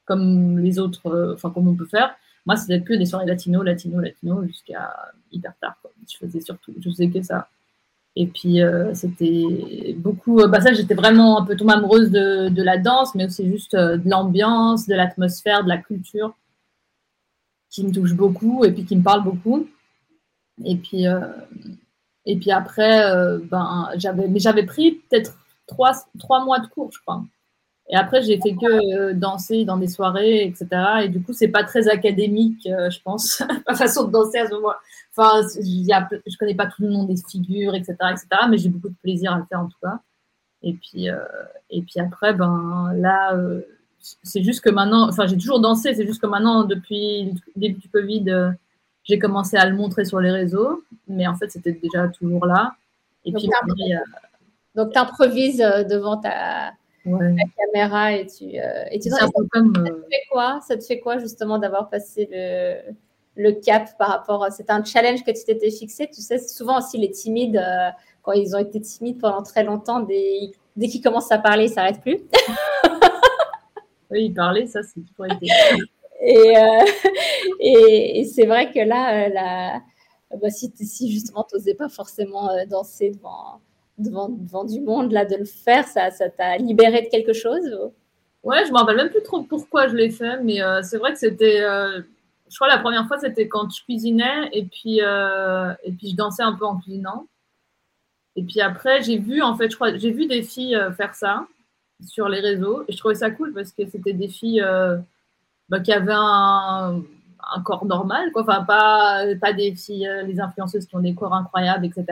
comme 0.05 0.59
les 0.59 0.79
autres, 0.79 1.33
enfin, 1.33 1.49
comme 1.49 1.67
on 1.67 1.75
peut 1.75 1.85
faire. 1.85 2.15
Moi, 2.45 2.55
c'était 2.55 2.81
que 2.81 2.93
des 2.93 3.05
soirées 3.05 3.25
latino, 3.25 3.61
latino, 3.61 3.99
latino, 3.99 4.43
jusqu'à 4.45 4.93
hyper 5.31 5.53
tard. 5.61 5.77
Je 6.11 6.17
faisais 6.17 6.41
surtout, 6.41 6.73
je 6.79 6.89
faisais 6.89 7.09
que 7.09 7.21
ça. 7.21 7.47
Et 8.15 8.27
puis, 8.27 8.61
euh, 8.61 8.93
c'était 8.93 9.95
beaucoup. 9.97 10.39
Euh, 10.39 10.47
bah, 10.47 10.59
ça, 10.59 10.73
j'étais 10.73 10.95
vraiment 10.95 11.39
un 11.39 11.45
peu 11.45 11.55
tombée 11.55 11.73
amoureuse 11.73 12.11
de, 12.11 12.63
la 12.63 12.77
danse, 12.77 13.15
mais 13.15 13.25
aussi 13.25 13.49
juste 13.49 13.73
euh, 13.73 13.97
de 13.97 14.09
l'ambiance, 14.09 14.87
de 14.87 14.95
l'atmosphère, 14.95 15.63
de 15.63 15.69
la 15.69 15.77
culture, 15.77 16.35
qui 17.69 17.85
me 17.85 17.91
touche 17.91 18.13
beaucoup 18.13 18.65
et 18.65 18.71
puis 18.71 18.85
qui 18.85 18.95
me 18.97 19.03
parle 19.03 19.23
beaucoup. 19.23 19.67
Et 20.65 20.75
puis, 20.75 21.05
et 22.25 22.35
puis 22.37 22.51
après, 22.51 23.03
ben, 23.49 23.89
j'avais, 23.97 24.27
mais 24.27 24.39
j'avais 24.39 24.65
pris 24.65 25.01
peut-être 25.09 25.37
trois, 25.67 25.93
trois 26.19 26.43
mois 26.43 26.59
de 26.59 26.67
cours, 26.67 26.91
je 26.91 26.99
crois. 27.01 27.23
Et 27.91 27.95
après, 27.95 28.21
j'ai 28.21 28.39
fait 28.39 28.53
que 28.53 28.95
euh, 28.95 29.13
danser 29.13 29.65
dans 29.65 29.77
des 29.77 29.89
soirées, 29.89 30.45
etc. 30.45 30.67
Et 31.03 31.09
du 31.09 31.21
coup, 31.21 31.33
c'est 31.33 31.49
pas 31.49 31.65
très 31.65 31.89
académique, 31.89 32.65
euh, 32.67 32.89
je 32.89 33.01
pense, 33.01 33.43
ma 33.67 33.75
façon 33.75 34.05
de 34.05 34.11
danser 34.11 34.39
à 34.39 34.47
ce 34.47 34.53
moment. 34.53 34.73
Enfin, 35.15 35.41
je 35.55 36.37
connais 36.37 36.55
pas 36.55 36.67
tout 36.67 36.83
le 36.83 36.89
nom 36.89 37.03
des 37.03 37.17
figures, 37.29 37.75
etc., 37.75 37.95
etc. 38.11 38.27
Mais 38.49 38.57
j'ai 38.57 38.69
beaucoup 38.69 38.87
de 38.87 38.95
plaisir 39.03 39.33
à 39.33 39.39
le 39.39 39.45
faire 39.45 39.59
en 39.59 39.67
tout 39.67 39.77
cas. 39.83 39.99
Et 40.63 40.73
puis, 40.73 41.09
euh, 41.09 41.17
et 41.69 41.81
puis 41.81 41.99
après, 41.99 42.33
ben 42.33 42.93
là, 42.95 43.37
c'est 43.99 44.43
juste 44.43 44.61
que 44.61 44.69
maintenant, 44.69 45.09
enfin, 45.09 45.27
j'ai 45.27 45.37
toujours 45.37 45.59
dansé. 45.59 45.93
C'est 45.93 46.07
juste 46.07 46.21
que 46.21 46.27
maintenant, 46.27 46.63
depuis 46.63 47.25
le 47.25 47.61
début 47.61 47.79
du 47.79 47.89
Covid, 47.89 48.53
j'ai 49.03 49.19
commencé 49.19 49.57
à 49.57 49.65
le 49.65 49.75
montrer 49.75 50.05
sur 50.05 50.19
les 50.19 50.31
réseaux. 50.31 50.83
Mais 51.07 51.27
en 51.27 51.35
fait, 51.35 51.51
c'était 51.51 51.73
déjà 51.73 52.07
toujours 52.07 52.45
là. 52.45 52.75
Et 53.25 53.31
donc, 53.31 53.41
puis, 53.41 53.49
tu 54.75 54.97
improvises 54.97 55.57
devant 55.57 56.17
ta 56.17 56.73
caméra 57.03 58.13
et 58.13 58.25
tu, 58.25 58.59
euh, 58.59 58.83
et 58.91 58.99
tu 58.99 59.09
ça, 59.09 59.27
te 59.27 59.57
euh, 59.57 60.03
fait 60.09 60.23
quoi? 60.31 60.59
Ça 60.67 60.77
te 60.77 60.83
fait 60.83 60.99
quoi 60.99 61.17
justement 61.17 61.57
d'avoir 61.57 61.89
passé 61.89 62.27
le, 62.31 62.93
le 63.35 63.51
cap 63.53 63.97
par 63.97 64.09
rapport 64.09 64.43
à... 64.43 64.51
C'est 64.51 64.69
un 64.69 64.83
challenge 64.83 65.23
que 65.23 65.31
tu 65.31 65.43
t'étais 65.43 65.71
fixé? 65.71 66.07
Tu 66.07 66.21
sais, 66.21 66.39
souvent 66.39 66.77
aussi 66.77 66.97
les 66.97 67.11
timides, 67.11 67.57
euh, 67.57 67.89
quand 68.21 68.33
ils 68.33 68.55
ont 68.55 68.59
été 68.59 68.79
timides 68.81 69.19
pendant 69.19 69.43
très 69.43 69.63
longtemps, 69.63 69.99
dès, 69.99 70.51
dès 70.75 70.87
qu'ils 70.87 71.01
commencent 71.01 71.31
à 71.31 71.39
parler, 71.39 71.65
ils 71.65 71.69
ne 71.69 71.73
s'arrêtent 71.73 72.01
plus. 72.01 72.19
oui, 74.11 74.29
parler, 74.29 74.67
ça 74.67 74.81
c'est 74.83 75.01
toujours 75.01 75.25
été. 75.25 75.47
et, 76.21 76.53
et, 77.59 78.19
et 78.19 78.23
c'est 78.25 78.45
vrai 78.45 78.71
que 78.71 78.79
là, 78.79 79.29
la, 79.29 79.81
bah, 80.41 80.49
si, 80.49 80.71
justement 81.11 81.45
tu 81.49 81.55
n'osais 81.55 81.73
pas 81.73 81.89
forcément 81.89 82.49
danser 82.67 83.11
devant 83.11 83.61
devant, 84.01 84.29
devant, 84.29 84.63
du 84.63 84.81
monde, 84.81 85.11
là, 85.11 85.25
de 85.25 85.35
le 85.35 85.45
faire, 85.45 85.87
ça, 85.87 86.09
t'a 86.11 86.57
libéré 86.57 87.03
de 87.03 87.07
quelque 87.09 87.33
chose 87.33 87.91
Ouais, 88.43 88.65
je 88.65 88.71
me 88.71 88.77
rappelle 88.77 88.95
même 88.95 89.09
plus 89.09 89.21
trop 89.21 89.43
pourquoi 89.43 89.87
je 89.87 89.95
l'ai 89.95 90.09
fait, 90.09 90.41
mais 90.41 90.63
euh, 90.63 90.81
c'est 90.81 90.97
vrai 90.97 91.13
que 91.13 91.19
c'était, 91.19 91.61
euh, 91.61 92.01
je 92.49 92.55
crois 92.55 92.67
la 92.67 92.79
première 92.79 93.07
fois 93.07 93.19
c'était 93.19 93.47
quand 93.47 93.69
je 93.69 93.83
cuisinais 93.83 94.49
et 94.51 94.65
puis 94.65 94.99
euh, 95.03 95.71
et 95.83 95.91
puis 95.91 96.09
je 96.09 96.15
dansais 96.15 96.41
un 96.41 96.53
peu 96.53 96.65
en 96.65 96.79
cuisinant. 96.79 97.27
Et 98.35 98.43
puis 98.43 98.59
après 98.61 99.03
j'ai 99.03 99.19
vu 99.19 99.43
en 99.43 99.55
fait, 99.55 99.69
j'ai 99.97 100.11
vu 100.11 100.25
des 100.25 100.41
filles 100.41 100.75
faire 100.97 101.13
ça 101.13 101.45
sur 102.03 102.29
les 102.29 102.39
réseaux 102.39 102.83
et 102.87 102.93
je 102.93 102.97
trouvais 102.97 103.13
ça 103.13 103.29
cool 103.29 103.53
parce 103.53 103.71
que 103.73 103.85
c'était 103.85 104.13
des 104.13 104.27
filles 104.27 104.65
bah, 105.71 105.79
qui 105.79 105.91
avaient 105.91 106.13
un, 106.13 107.01
corps 107.65 107.85
normal. 107.85 108.29
Enfin 108.35 108.63
pas 108.63 109.23
pas 109.41 109.53
des 109.53 109.73
filles, 109.75 110.09
les 110.27 110.39
influenceuses 110.39 110.85
qui 110.85 110.95
ont 110.95 110.99
des 110.99 111.15
corps 111.15 111.33
incroyables, 111.33 111.85
etc. 111.85 112.05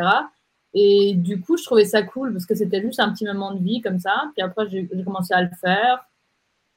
Et 0.74 1.14
du 1.16 1.42
coup, 1.42 1.58
je 1.58 1.64
trouvais 1.64 1.86
ça 1.86 2.04
cool 2.04 2.34
parce 2.34 2.46
que 2.46 2.56
c'était 2.56 2.82
juste 2.82 3.00
un 3.00 3.12
petit 3.12 3.26
moment 3.26 3.54
de 3.54 3.64
vie 3.64 3.82
comme 3.82 4.00
ça. 4.00 4.32
Puis 4.34 4.42
après, 4.42 4.70
j'ai 4.70 4.88
commencé 5.04 5.34
à 5.34 5.42
le 5.42 5.50
faire. 5.60 6.06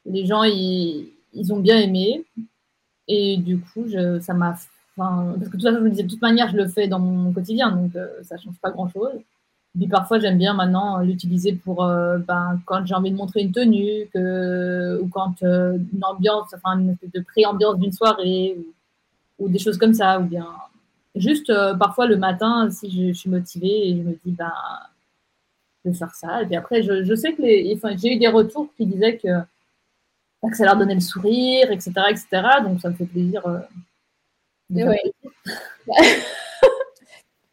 Les 0.04 0.26
gens, 0.26 0.42
ils, 0.42 1.12
ils, 1.32 1.52
ont 1.52 1.60
bien 1.60 1.78
aimé. 1.78 2.24
Et 3.08 3.36
du 3.36 3.60
coup, 3.60 3.86
je, 3.88 4.20
ça 4.20 4.34
m'a. 4.34 4.56
Enfin, 4.96 5.34
parce 5.38 5.50
que 5.50 5.56
de 5.56 5.62
toute 5.62 5.62
façon, 5.62 5.78
je 5.78 5.84
me 5.84 5.90
disais, 5.90 6.02
de 6.02 6.08
toute 6.08 6.22
manière, 6.22 6.48
je 6.48 6.56
le 6.56 6.68
fais 6.68 6.88
dans 6.88 6.98
mon 6.98 7.32
quotidien, 7.32 7.70
donc 7.70 7.96
euh, 7.96 8.08
ça 8.22 8.36
change 8.36 8.58
pas 8.60 8.70
grand-chose. 8.70 9.20
Puis 9.76 9.88
parfois, 9.88 10.18
j'aime 10.18 10.38
bien 10.38 10.54
maintenant 10.54 10.98
l'utiliser 10.98 11.54
pour 11.54 11.84
euh, 11.84 12.18
ben, 12.18 12.60
quand 12.66 12.84
j'ai 12.84 12.94
envie 12.94 13.10
de 13.10 13.16
montrer 13.16 13.40
une 13.40 13.52
tenue, 13.52 14.08
que, 14.12 15.00
ou 15.00 15.08
quand 15.08 15.42
euh, 15.42 15.78
une 15.94 16.04
ambiance, 16.04 16.52
enfin 16.54 16.78
une 16.78 16.90
espèce 16.90 17.12
de 17.12 17.20
pré-ambiance 17.20 17.78
d'une 17.78 17.92
soirée, 17.92 18.56
ou, 19.38 19.44
ou, 19.44 19.48
des 19.48 19.58
choses 19.58 19.78
comme 19.78 19.94
ça, 19.94 20.20
ou 20.20 20.24
bien 20.24 20.46
Juste 21.14 21.50
euh, 21.50 21.74
parfois 21.74 22.06
le 22.06 22.16
matin, 22.16 22.70
si 22.70 22.90
je, 22.90 23.12
suis 23.12 23.28
motivée 23.28 23.88
et 23.88 23.96
je 23.96 24.02
me 24.02 24.12
dis, 24.24 24.32
ben, 24.32 24.52
je 25.84 25.90
vais 25.90 25.96
faire 25.96 26.14
ça. 26.14 26.42
Et 26.42 26.46
puis 26.46 26.56
après, 26.56 26.82
je, 26.82 27.04
je 27.04 27.14
sais 27.14 27.34
que 27.34 27.42
les, 27.42 27.74
enfin, 27.76 27.94
j'ai 27.96 28.14
eu 28.14 28.18
des 28.18 28.28
retours 28.28 28.68
qui 28.76 28.86
disaient 28.86 29.18
que, 29.18 29.28
ben, 30.42 30.50
que, 30.50 30.56
ça 30.56 30.64
leur 30.64 30.76
donnait 30.76 30.94
le 30.94 31.00
sourire, 31.00 31.70
etc., 31.70 31.92
etc. 32.10 32.26
Donc 32.64 32.80
ça 32.80 32.88
me 32.88 32.94
fait 32.94 33.04
plaisir. 33.04 33.46
Euh, 33.46 33.60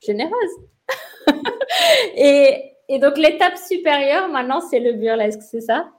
Généreuse. 0.01 0.55
et, 2.15 2.73
et, 2.87 2.99
donc 2.99 3.17
l'étape 3.17 3.57
supérieure, 3.57 4.29
maintenant, 4.29 4.61
c'est 4.61 4.79
le 4.79 4.93
burlesque, 4.93 5.41
c'est 5.41 5.61
ça? 5.61 5.91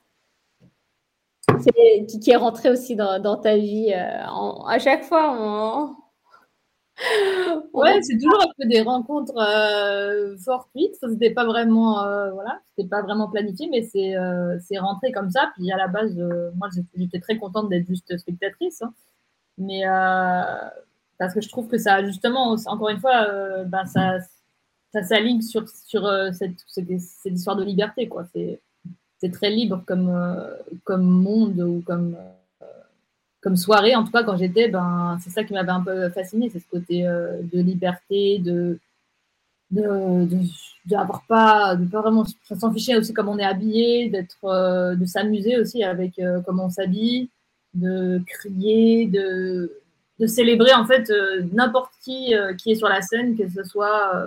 Qui, 1.62 2.20
qui, 2.20 2.30
est 2.30 2.36
rentré 2.36 2.70
aussi 2.70 2.96
dans, 2.96 3.20
dans 3.20 3.36
ta 3.36 3.56
vie. 3.56 3.92
Euh, 3.92 4.66
à 4.66 4.78
chaque 4.78 5.04
fois, 5.04 5.36
on, 5.38 5.94
ouais, 7.72 8.00
c'est 8.02 8.18
toujours 8.18 8.42
un 8.42 8.52
peu 8.58 8.68
des 8.68 8.82
rencontres 8.82 9.36
euh, 9.36 10.36
fortuites. 10.38 10.96
Ça, 10.96 11.08
c'était 11.08 11.30
pas 11.30 11.44
vraiment, 11.44 12.04
euh, 12.04 12.30
voilà, 12.32 12.60
c'était 12.68 12.88
pas 12.88 13.02
vraiment 13.02 13.28
planifié, 13.28 13.68
mais 13.70 13.82
c'est, 13.82 14.16
euh, 14.16 14.58
c'est 14.60 14.78
rentré 14.78 15.12
comme 15.12 15.30
ça. 15.30 15.50
Puis 15.56 15.70
à 15.72 15.76
la 15.76 15.88
base, 15.88 16.16
moi, 16.56 16.68
j'étais 16.94 17.20
très 17.20 17.38
contente 17.38 17.68
d'être 17.68 17.86
juste 17.86 18.16
spectatrice, 18.18 18.82
hein. 18.82 18.92
mais 19.58 19.82
parce 21.18 21.34
que 21.34 21.40
je 21.40 21.48
trouve 21.48 21.68
que 21.68 21.78
ça, 21.78 22.04
justement, 22.04 22.56
encore 22.66 22.88
une 22.88 23.00
fois, 23.00 23.26
ben, 23.64 23.84
ça, 23.86 24.18
ça 24.92 25.02
s'aligne 25.02 25.42
sur 25.42 25.68
sur 25.68 26.08
cette, 26.32 26.64
cette, 26.66 27.00
cette, 27.00 27.32
histoire 27.32 27.56
de 27.56 27.64
liberté, 27.64 28.08
quoi. 28.08 28.26
C'est, 28.34 28.60
très 29.32 29.50
libre 29.50 29.82
comme 29.86 30.10
comme 30.84 31.04
monde 31.04 31.60
ou 31.60 31.82
comme 31.86 32.16
comme 33.42 33.56
soirée, 33.56 33.96
en 33.96 34.04
tout 34.04 34.12
cas 34.12 34.22
quand 34.22 34.36
j'étais, 34.36 34.68
ben, 34.68 35.18
c'est 35.22 35.30
ça 35.30 35.44
qui 35.44 35.52
m'avait 35.52 35.70
un 35.70 35.82
peu 35.82 36.08
fasciné, 36.10 36.50
c'est 36.50 36.60
ce 36.60 36.68
côté 36.68 37.06
euh, 37.06 37.40
de 37.52 37.60
liberté, 37.60 38.38
de 38.38 38.78
de, 39.70 40.26
de, 40.26 40.96
pas 41.28 41.76
de 41.76 41.84
pas 41.86 42.00
vraiment 42.00 42.24
s'en 42.58 42.72
ficher 42.72 42.96
aussi 42.96 43.14
comme 43.14 43.28
on 43.28 43.38
est 43.38 43.44
habillé, 43.44 44.10
d'être 44.10 44.44
euh, 44.44 44.96
de 44.96 45.04
s'amuser 45.04 45.58
aussi 45.58 45.84
avec 45.84 46.18
euh, 46.18 46.40
comment 46.44 46.66
on 46.66 46.70
s'habille, 46.70 47.30
de 47.74 48.20
crier, 48.26 49.06
de 49.06 49.72
de 50.18 50.26
célébrer 50.26 50.74
en 50.74 50.84
fait 50.84 51.10
n'importe 51.52 51.92
qui 52.02 52.34
qui 52.58 52.72
est 52.72 52.74
sur 52.74 52.88
la 52.88 53.00
scène, 53.00 53.38
que 53.38 53.48
ce 53.48 53.62
soit 53.62 54.26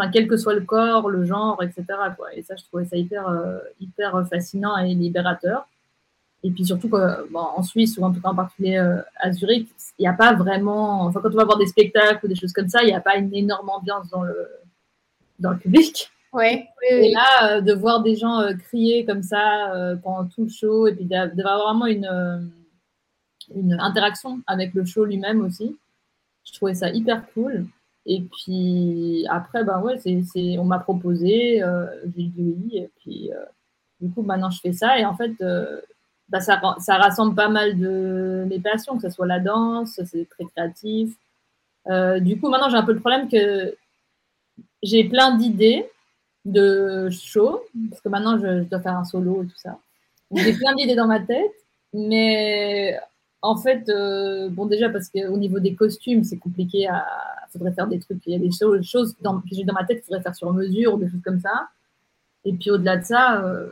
enfin 0.00 0.10
quel 0.10 0.26
que 0.26 0.36
soit 0.36 0.54
le 0.54 0.62
corps, 0.62 1.08
le 1.08 1.24
genre, 1.24 1.62
etc. 1.62 1.84
Quoi. 2.16 2.34
Et 2.34 2.42
ça, 2.42 2.56
je 2.56 2.64
trouvais 2.64 2.84
ça 2.84 2.96
hyper 2.96 3.28
hyper 3.80 4.26
fascinant 4.28 4.76
et 4.78 4.94
libérateur. 4.94 5.66
Et 6.42 6.50
puis 6.50 6.64
surtout, 6.64 6.90
en 7.34 7.62
Suisse, 7.62 7.98
ou 7.98 8.02
en 8.02 8.12
tout 8.12 8.20
cas 8.20 8.30
en 8.30 8.34
particulier 8.34 8.78
euh, 8.78 9.02
à 9.16 9.30
Zurich, 9.30 9.68
il 9.98 10.02
n'y 10.02 10.08
a 10.08 10.14
pas 10.14 10.32
vraiment. 10.32 11.02
Enfin, 11.02 11.20
quand 11.20 11.30
on 11.32 11.36
va 11.36 11.44
voir 11.44 11.58
des 11.58 11.66
spectacles 11.66 12.24
ou 12.24 12.28
des 12.28 12.34
choses 12.34 12.52
comme 12.52 12.68
ça, 12.68 12.82
il 12.82 12.86
n'y 12.86 12.94
a 12.94 13.00
pas 13.00 13.16
une 13.16 13.34
énorme 13.34 13.68
ambiance 13.68 14.08
dans 14.08 14.22
le, 14.22 14.48
dans 15.38 15.50
le 15.50 15.58
public. 15.58 16.10
Ouais, 16.32 16.68
et 16.88 17.10
là, 17.10 17.56
euh, 17.56 17.60
de 17.60 17.72
voir 17.74 18.02
des 18.02 18.16
gens 18.16 18.40
euh, 18.40 18.54
crier 18.54 19.04
comme 19.04 19.22
ça 19.22 19.96
pendant 20.02 20.26
tout 20.28 20.44
le 20.44 20.48
show, 20.48 20.86
et 20.86 20.94
puis 20.94 21.04
d'avoir 21.04 21.74
vraiment 21.74 21.86
une, 21.86 22.50
une 23.54 23.74
interaction 23.74 24.40
avec 24.46 24.72
le 24.72 24.84
show 24.84 25.04
lui-même 25.04 25.44
aussi, 25.44 25.76
je 26.44 26.52
trouvais 26.54 26.74
ça 26.74 26.88
hyper 26.88 27.26
cool. 27.34 27.66
Et 28.12 28.22
puis 28.22 29.24
après, 29.30 29.62
ben 29.64 29.80
ouais, 29.82 29.98
c'est, 29.98 30.58
on 30.58 30.64
m'a 30.64 30.80
proposé, 30.80 31.62
j'ai 32.16 32.22
dit 32.24 32.32
oui, 32.38 32.78
et 32.78 32.90
puis 32.98 33.30
du 34.00 34.10
coup, 34.10 34.22
maintenant 34.22 34.50
je 34.50 34.60
fais 34.60 34.72
ça. 34.72 34.98
Et 34.98 35.04
en 35.04 35.14
fait, 35.14 35.32
bah, 36.30 36.40
ça, 36.40 36.60
ça, 36.78 36.96
rassemble 36.96 37.34
pas 37.34 37.48
mal 37.48 37.78
de 37.78 38.46
mes 38.48 38.60
passions, 38.60 38.96
que 38.96 39.02
ce 39.02 39.10
soit 39.10 39.26
la 39.26 39.40
danse, 39.40 40.00
c'est 40.04 40.28
très 40.28 40.44
créatif. 40.44 41.16
Euh, 41.88 42.20
du 42.20 42.38
coup, 42.40 42.48
maintenant, 42.48 42.70
j'ai 42.70 42.76
un 42.76 42.84
peu 42.84 42.92
le 42.92 43.00
problème 43.00 43.28
que 43.28 43.74
j'ai 44.82 45.04
plein 45.04 45.36
d'idées 45.36 45.86
de 46.44 47.08
show, 47.10 47.62
parce 47.90 48.00
que 48.00 48.08
maintenant, 48.08 48.38
je, 48.38 48.62
dois 48.62 48.80
faire 48.80 48.96
un 48.96 49.04
solo 49.04 49.42
et 49.42 49.46
tout 49.46 49.56
ça. 49.56 49.78
J'ai 50.32 50.52
plein 50.52 50.74
d'idées 50.74 50.94
dans 50.94 51.08
ma 51.08 51.20
tête, 51.20 51.52
mais 51.92 52.98
en 53.42 53.56
fait, 53.56 53.88
euh, 53.88 54.48
bon, 54.50 54.66
déjà 54.66 54.90
parce 54.90 55.08
qu'au 55.08 55.36
niveau 55.36 55.60
des 55.60 55.74
costumes, 55.74 56.24
c'est 56.24 56.38
compliqué. 56.38 56.80
Il 56.80 57.52
faudrait 57.52 57.72
faire 57.72 57.86
des 57.86 57.98
trucs. 57.98 58.20
Il 58.26 58.32
y 58.32 58.36
a 58.36 58.38
des 58.38 58.50
choses, 58.50 59.16
dans, 59.20 59.40
que 59.40 59.48
j'ai 59.52 59.64
dans 59.64 59.72
ma 59.74 59.84
tête 59.84 59.98
qu'il 59.98 60.06
faudrait 60.06 60.22
faire 60.22 60.34
sur 60.34 60.52
mesure 60.52 60.94
ou 60.94 60.98
des 60.98 61.08
choses 61.08 61.22
comme 61.24 61.40
ça. 61.40 61.68
Et 62.44 62.52
puis 62.52 62.70
au-delà 62.70 62.98
de 62.98 63.04
ça, 63.04 63.42
euh, 63.44 63.70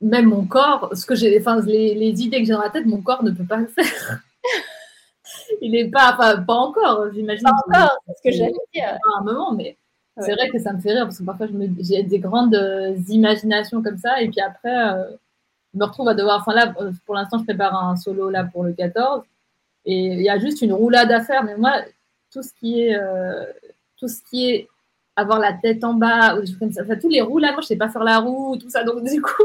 même 0.00 0.26
mon 0.26 0.44
corps, 0.46 0.90
ce 0.94 1.06
que 1.06 1.14
j'ai, 1.14 1.38
enfin, 1.40 1.60
les, 1.60 1.94
les, 1.94 2.22
idées 2.22 2.38
que 2.38 2.46
j'ai 2.46 2.52
dans 2.52 2.60
la 2.60 2.70
tête, 2.70 2.86
mon 2.86 3.00
corps 3.00 3.22
ne 3.22 3.30
peut 3.30 3.44
pas 3.44 3.56
le 3.56 3.66
faire. 3.66 4.20
Il 5.62 5.72
n'est 5.72 5.90
pas, 5.90 6.14
pas, 6.14 6.36
pas 6.38 6.54
encore, 6.54 7.12
j'imagine. 7.12 7.44
Pas 7.44 7.78
encore, 7.80 7.98
c'est 8.06 8.12
ce 8.12 8.22
que 8.22 8.36
j'allais 8.36 8.52
dire. 8.74 8.88
À 8.88 9.20
un 9.20 9.24
moment, 9.24 9.52
mais 9.52 9.76
c'est 10.18 10.32
vrai 10.32 10.48
que 10.48 10.58
ça 10.58 10.72
me 10.72 10.80
fait 10.80 10.92
rire 10.92 11.04
parce 11.04 11.18
que 11.18 11.24
parfois 11.24 11.48
j'ai 11.80 12.02
des 12.04 12.18
grandes 12.20 12.54
euh, 12.54 12.96
imaginations 13.08 13.82
comme 13.82 13.98
ça 13.98 14.20
et 14.22 14.28
puis 14.28 14.40
après 14.40 14.92
je 15.74 15.78
me 15.78 15.84
retrouve 15.84 16.08
à 16.08 16.14
devoir. 16.14 16.40
Enfin 16.40 16.54
là, 16.54 16.74
euh, 16.80 16.92
pour 17.04 17.14
l'instant, 17.14 17.38
je 17.38 17.44
prépare 17.44 17.74
un 17.74 17.96
solo 17.96 18.30
là 18.30 18.44
pour 18.44 18.64
le 18.64 18.72
14 18.72 19.22
et 19.86 20.06
il 20.06 20.22
y 20.22 20.30
a 20.30 20.38
juste 20.38 20.62
une 20.62 20.72
roulade 20.72 21.10
à 21.10 21.22
faire. 21.22 21.44
Mais 21.44 21.56
moi, 21.56 21.82
tout 22.32 22.42
ce 22.42 22.52
qui 22.54 22.82
est 22.82 22.96
tout 23.96 24.08
ce 24.08 24.22
qui 24.30 24.50
est 24.50 24.68
avoir 25.16 25.38
la 25.38 25.52
tête 25.52 25.84
en 25.84 25.94
bas 25.94 26.36
ou 26.36 26.40
des 26.40 26.46
choses 26.46 26.58
comme 26.58 26.72
ça, 26.72 26.82
enfin, 26.82 26.96
tous 26.96 27.08
les 27.08 27.20
roulades, 27.20 27.52
moi 27.52 27.60
je 27.60 27.68
sais 27.68 27.76
pas 27.76 27.88
faire 27.88 28.04
la 28.04 28.18
roue, 28.18 28.56
tout 28.56 28.70
ça. 28.70 28.84
Donc 28.84 29.04
du 29.10 29.20
coup, 29.20 29.44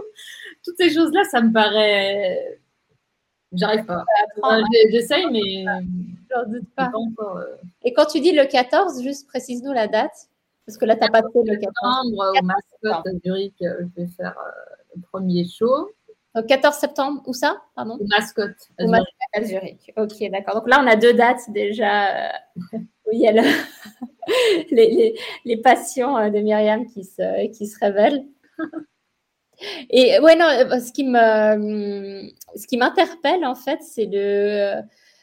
toutes 0.65 0.77
ces 0.77 0.89
choses 0.89 1.11
là, 1.13 1.23
ça 1.25 1.41
me 1.41 1.51
paraît 1.51 2.59
J'arrive 3.51 3.85
pas. 3.85 4.05
J'essaye, 4.91 5.25
mais 5.31 5.65
je 6.29 6.49
doute 6.49 6.69
pas. 6.75 6.91
Et 7.83 7.93
quand 7.93 8.05
tu 8.05 8.19
dis 8.19 8.31
le 8.31 8.45
14, 8.45 9.01
juste 9.01 9.27
précise-nous 9.27 9.73
la 9.73 9.87
date. 9.87 10.29
Parce 10.65 10.77
que 10.77 10.85
là, 10.85 10.95
tu 10.95 11.01
n'as 11.01 11.09
pas 11.09 11.21
fait 11.21 11.43
le 11.43 11.57
14. 11.57 11.61
septembre, 11.63 12.33
au 12.39 12.45
Mascotte 12.45 13.07
à 13.07 13.19
Zurich, 13.25 13.55
euh, 13.63 13.73
je 13.79 14.03
vais 14.03 14.07
faire 14.07 14.37
euh, 14.37 14.75
le 14.95 15.01
premier 15.01 15.47
show. 15.47 15.89
Donc, 16.39 16.47
14 16.47 16.75
septembre, 16.75 17.21
où 17.25 17.33
ça 17.33 17.61
Pardon? 17.75 17.97
Au 17.99 18.07
Mascotte 18.07 18.69
à, 18.77 18.85
Zurich. 18.85 19.07
à 19.33 19.43
Zurich. 19.43 19.93
Ok, 19.97 20.31
d'accord. 20.31 20.55
Donc 20.55 20.69
là, 20.69 20.79
on 20.81 20.87
a 20.87 20.95
deux 20.95 21.13
dates 21.13 21.49
déjà 21.49 22.29
euh, 22.29 22.77
où 23.05 23.11
il 23.11 23.19
y 23.19 23.27
a 23.27 23.31
les, 24.71 24.89
les, 24.89 25.19
les, 25.43 25.57
passions 25.57 26.15
de 26.29 26.39
Myriam 26.39 26.85
qui 26.85 27.03
se, 27.03 27.47
qui 27.47 27.67
se 27.67 27.77
révèlent. 27.79 28.25
Et 29.89 30.17
ouais, 30.21 30.37
non, 30.37 30.47
ce 30.79 30.93
qui 30.93 31.03
me, 31.03 32.29
ce 32.55 32.65
qui 32.65 32.77
m'interpelle 32.77 33.45
en 33.45 33.55
fait, 33.55 33.79
c'est 33.81 34.07
le, 34.09 34.81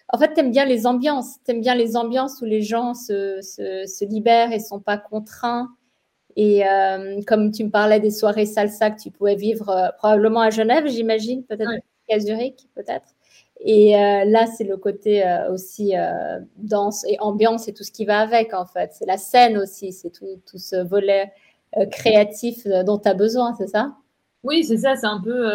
en 0.08 0.18
fait, 0.18 0.34
tu 0.34 0.40
aimes 0.40 0.50
bien 0.50 0.66
les 0.66 0.86
ambiances. 0.86 1.36
Tu 1.46 1.52
aimes 1.52 1.62
bien 1.62 1.74
les 1.74 1.96
ambiances 1.96 2.42
où 2.42 2.44
les 2.44 2.60
gens 2.60 2.92
se, 2.92 3.40
se, 3.40 3.86
se 3.86 4.04
libèrent 4.04 4.52
et 4.52 4.60
sont 4.60 4.80
pas 4.80 4.98
contraints. 4.98 5.68
Et 6.36 6.68
euh, 6.68 7.22
comme 7.26 7.50
tu 7.50 7.64
me 7.64 7.70
parlais 7.70 7.98
des 7.98 8.10
soirées 8.10 8.44
salsa 8.44 8.90
que 8.90 9.00
tu 9.00 9.10
pouvais 9.10 9.36
vivre 9.36 9.70
euh, 9.70 9.88
probablement 9.96 10.40
à 10.40 10.50
Genève, 10.50 10.86
j'imagine, 10.86 11.42
peut-être 11.44 11.70
à 12.10 12.20
Zurich, 12.20 12.68
peut-être. 12.74 13.08
Et 13.60 13.96
euh, 13.96 14.24
là, 14.26 14.46
c'est 14.46 14.64
le 14.64 14.76
côté 14.76 15.24
aussi 15.50 15.94
danse 16.58 17.06
et 17.08 17.18
ambiance 17.20 17.68
et 17.68 17.72
tout 17.72 17.84
ce 17.84 17.90
qui 17.90 18.04
va 18.04 18.20
avec, 18.20 18.52
en 18.52 18.66
fait. 18.66 18.90
C'est 18.92 19.06
la 19.06 19.16
scène 19.16 19.56
aussi, 19.56 19.92
c'est 19.92 20.10
tout, 20.10 20.40
tout, 20.48 20.58
ce 20.58 20.76
volet 20.76 21.32
créatif 21.90 22.66
dont 22.84 22.98
tu 22.98 23.08
as 23.08 23.14
besoin, 23.14 23.54
c'est 23.54 23.66
ça? 23.66 23.96
Oui, 24.44 24.62
c'est 24.62 24.76
ça, 24.76 24.94
c'est 24.94 25.06
un 25.06 25.20
peu 25.20 25.50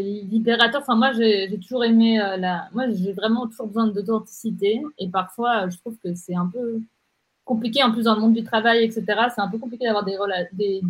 libérateur. 0.00 0.80
Enfin, 0.80 0.94
moi, 0.94 1.10
j'ai 1.12 1.58
toujours 1.60 1.84
aimé 1.84 2.18
la. 2.38 2.68
Moi, 2.72 2.84
j'ai 2.90 3.12
vraiment 3.12 3.48
toujours 3.48 3.66
besoin 3.66 3.88
d'authenticité. 3.88 4.80
Et 4.98 5.08
parfois, 5.08 5.68
je 5.68 5.76
trouve 5.76 5.96
que 5.98 6.14
c'est 6.14 6.36
un 6.36 6.46
peu 6.46 6.80
compliqué, 7.52 7.82
en 7.82 7.92
plus, 7.92 8.04
dans 8.04 8.14
le 8.14 8.20
monde 8.20 8.34
du 8.34 8.44
travail, 8.44 8.84
etc. 8.84 9.04
C'est 9.34 9.40
un 9.40 9.48
peu 9.48 9.58
compliqué 9.58 9.84
d'avoir 9.84 10.04
des, 10.04 10.16
des, 10.52 10.82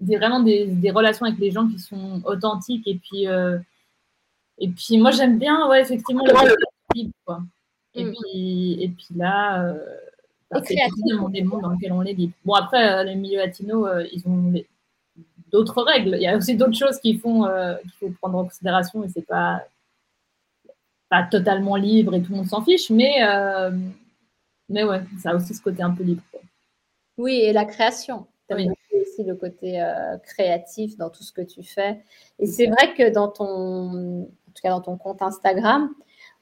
des, 0.00 0.16
vraiment 0.16 0.40
des, 0.40 0.66
des, 0.66 0.90
relations 0.90 1.26
avec 1.26 1.38
les 1.38 1.50
gens 1.50 1.68
qui 1.68 1.78
sont 1.78 2.22
authentiques. 2.24 2.86
Et 2.86 2.96
puis, 2.96 3.28
euh, 3.28 3.58
et 4.58 4.68
puis 4.68 4.98
moi, 4.98 5.10
j'aime 5.10 5.38
bien, 5.38 5.68
ouais, 5.68 5.80
effectivement, 5.80 6.24
le 6.24 6.56
libre, 6.94 7.12
quoi. 7.24 7.42
Et, 7.94 8.04
mm. 8.04 8.12
puis, 8.12 8.82
et 8.82 8.88
puis 8.88 9.14
là, 9.16 9.74
bah, 10.50 10.60
c'est 10.64 10.74
le 10.74 11.44
monde 11.44 11.62
dans 11.62 11.70
lequel 11.70 11.92
on 11.92 12.02
est 12.02 12.12
libre. 12.12 12.34
Bon, 12.44 12.54
après, 12.54 13.04
les 13.04 13.14
milieux 13.14 13.38
latinos, 13.38 13.88
ils 14.12 14.22
ont 14.26 14.52
d'autres 15.50 15.82
règles. 15.82 16.16
Il 16.16 16.22
y 16.22 16.26
a 16.26 16.36
aussi 16.36 16.56
d'autres 16.56 16.76
choses 16.76 16.96
euh, 16.96 17.00
qu'il 17.00 17.18
faut 17.20 18.10
prendre 18.20 18.38
en 18.38 18.44
considération 18.44 19.04
et 19.04 19.08
c'est 19.08 19.26
pas 19.26 19.62
pas 21.08 21.22
totalement 21.22 21.76
libre 21.76 22.14
et 22.14 22.22
tout 22.22 22.32
le 22.32 22.38
monde 22.38 22.48
s'en 22.48 22.64
fiche, 22.64 22.90
mais 22.90 23.22
euh, 23.22 23.70
mais 24.68 24.84
ouais, 24.84 25.02
ça 25.22 25.30
a 25.30 25.34
aussi 25.36 25.54
ce 25.54 25.62
côté 25.62 25.82
un 25.82 25.90
peu 25.90 26.02
libre. 26.02 26.22
Oui, 27.18 27.34
et 27.34 27.52
la 27.52 27.64
création. 27.64 28.26
Oui. 28.50 28.68
aussi 28.92 29.24
le 29.24 29.34
côté 29.34 29.82
euh, 29.82 30.18
créatif 30.18 30.96
dans 30.96 31.10
tout 31.10 31.24
ce 31.24 31.32
que 31.32 31.42
tu 31.42 31.64
fais. 31.64 32.02
Et 32.38 32.46
c'est 32.46 32.66
vrai 32.66 32.94
que 32.94 33.10
dans 33.10 33.28
ton, 33.28 34.22
en 34.22 34.52
tout 34.54 34.62
cas 34.62 34.70
dans 34.70 34.80
ton 34.80 34.96
compte 34.96 35.20
Instagram, 35.20 35.90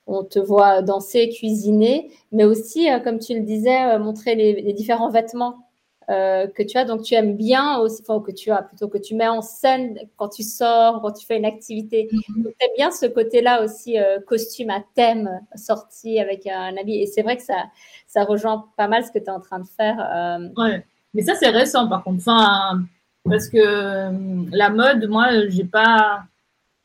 on 0.07 0.23
te 0.23 0.39
voit 0.39 0.83
danser, 0.83 1.31
cuisiner, 1.31 2.11
mais 2.31 2.45
aussi, 2.45 2.89
comme 3.05 3.19
tu 3.19 3.35
le 3.35 3.41
disais, 3.41 3.99
montrer 3.99 4.35
les 4.35 4.73
différents 4.75 5.09
vêtements 5.09 5.65
euh, 6.11 6.47
que 6.47 6.63
tu 6.63 6.77
as. 6.77 6.85
Donc, 6.85 7.03
tu 7.03 7.15
aimes 7.15 7.37
bien 7.37 7.79
aussi, 7.79 8.03
enfin, 8.07 8.21
que 8.21 8.33
tu 8.33 8.51
as 8.51 8.63
plutôt 8.63 8.89
que 8.89 8.99
tu 8.99 9.15
mets 9.15 9.29
en 9.29 9.41
scène 9.41 9.99
quand 10.17 10.29
tu 10.29 10.43
sors, 10.43 11.01
quand 11.01 11.13
tu 11.13 11.25
fais 11.25 11.37
une 11.37 11.45
activité. 11.45 12.09
Mhm. 12.13 12.45
tu 12.45 12.49
aimes 12.49 12.75
bien 12.77 12.91
ce 12.91 13.07
côté-là 13.07 13.65
aussi, 13.65 13.99
euh, 13.99 14.21
costume 14.21 14.71
à 14.71 14.83
thème, 14.95 15.31
sorti 15.55 16.19
avec 16.21 16.47
un 16.47 16.77
habit. 16.77 17.01
Et 17.01 17.07
c'est 17.07 17.23
vrai 17.23 17.37
que 17.37 17.43
ça, 17.43 17.65
ça 18.07 18.25
rejoint 18.25 18.67
pas 18.77 18.89
mal 18.89 19.05
ce 19.05 19.11
que 19.11 19.19
tu 19.19 19.27
es 19.27 19.31
en 19.31 19.41
train 19.41 19.61
de 19.61 19.67
faire. 19.67 19.97
Euh. 20.01 20.49
Ouais, 20.63 20.85
mais 21.15 21.23
ça, 21.23 21.35
c'est 21.35 21.49
récent 21.49 21.89
par 21.89 22.05
contre. 22.05 22.19
Enfin, 22.19 22.83
parce 23.25 23.49
que 23.49 24.55
la 24.55 24.71
mode, 24.71 25.09
moi, 25.09 25.49
j'ai 25.49 25.65
pas. 25.65 26.25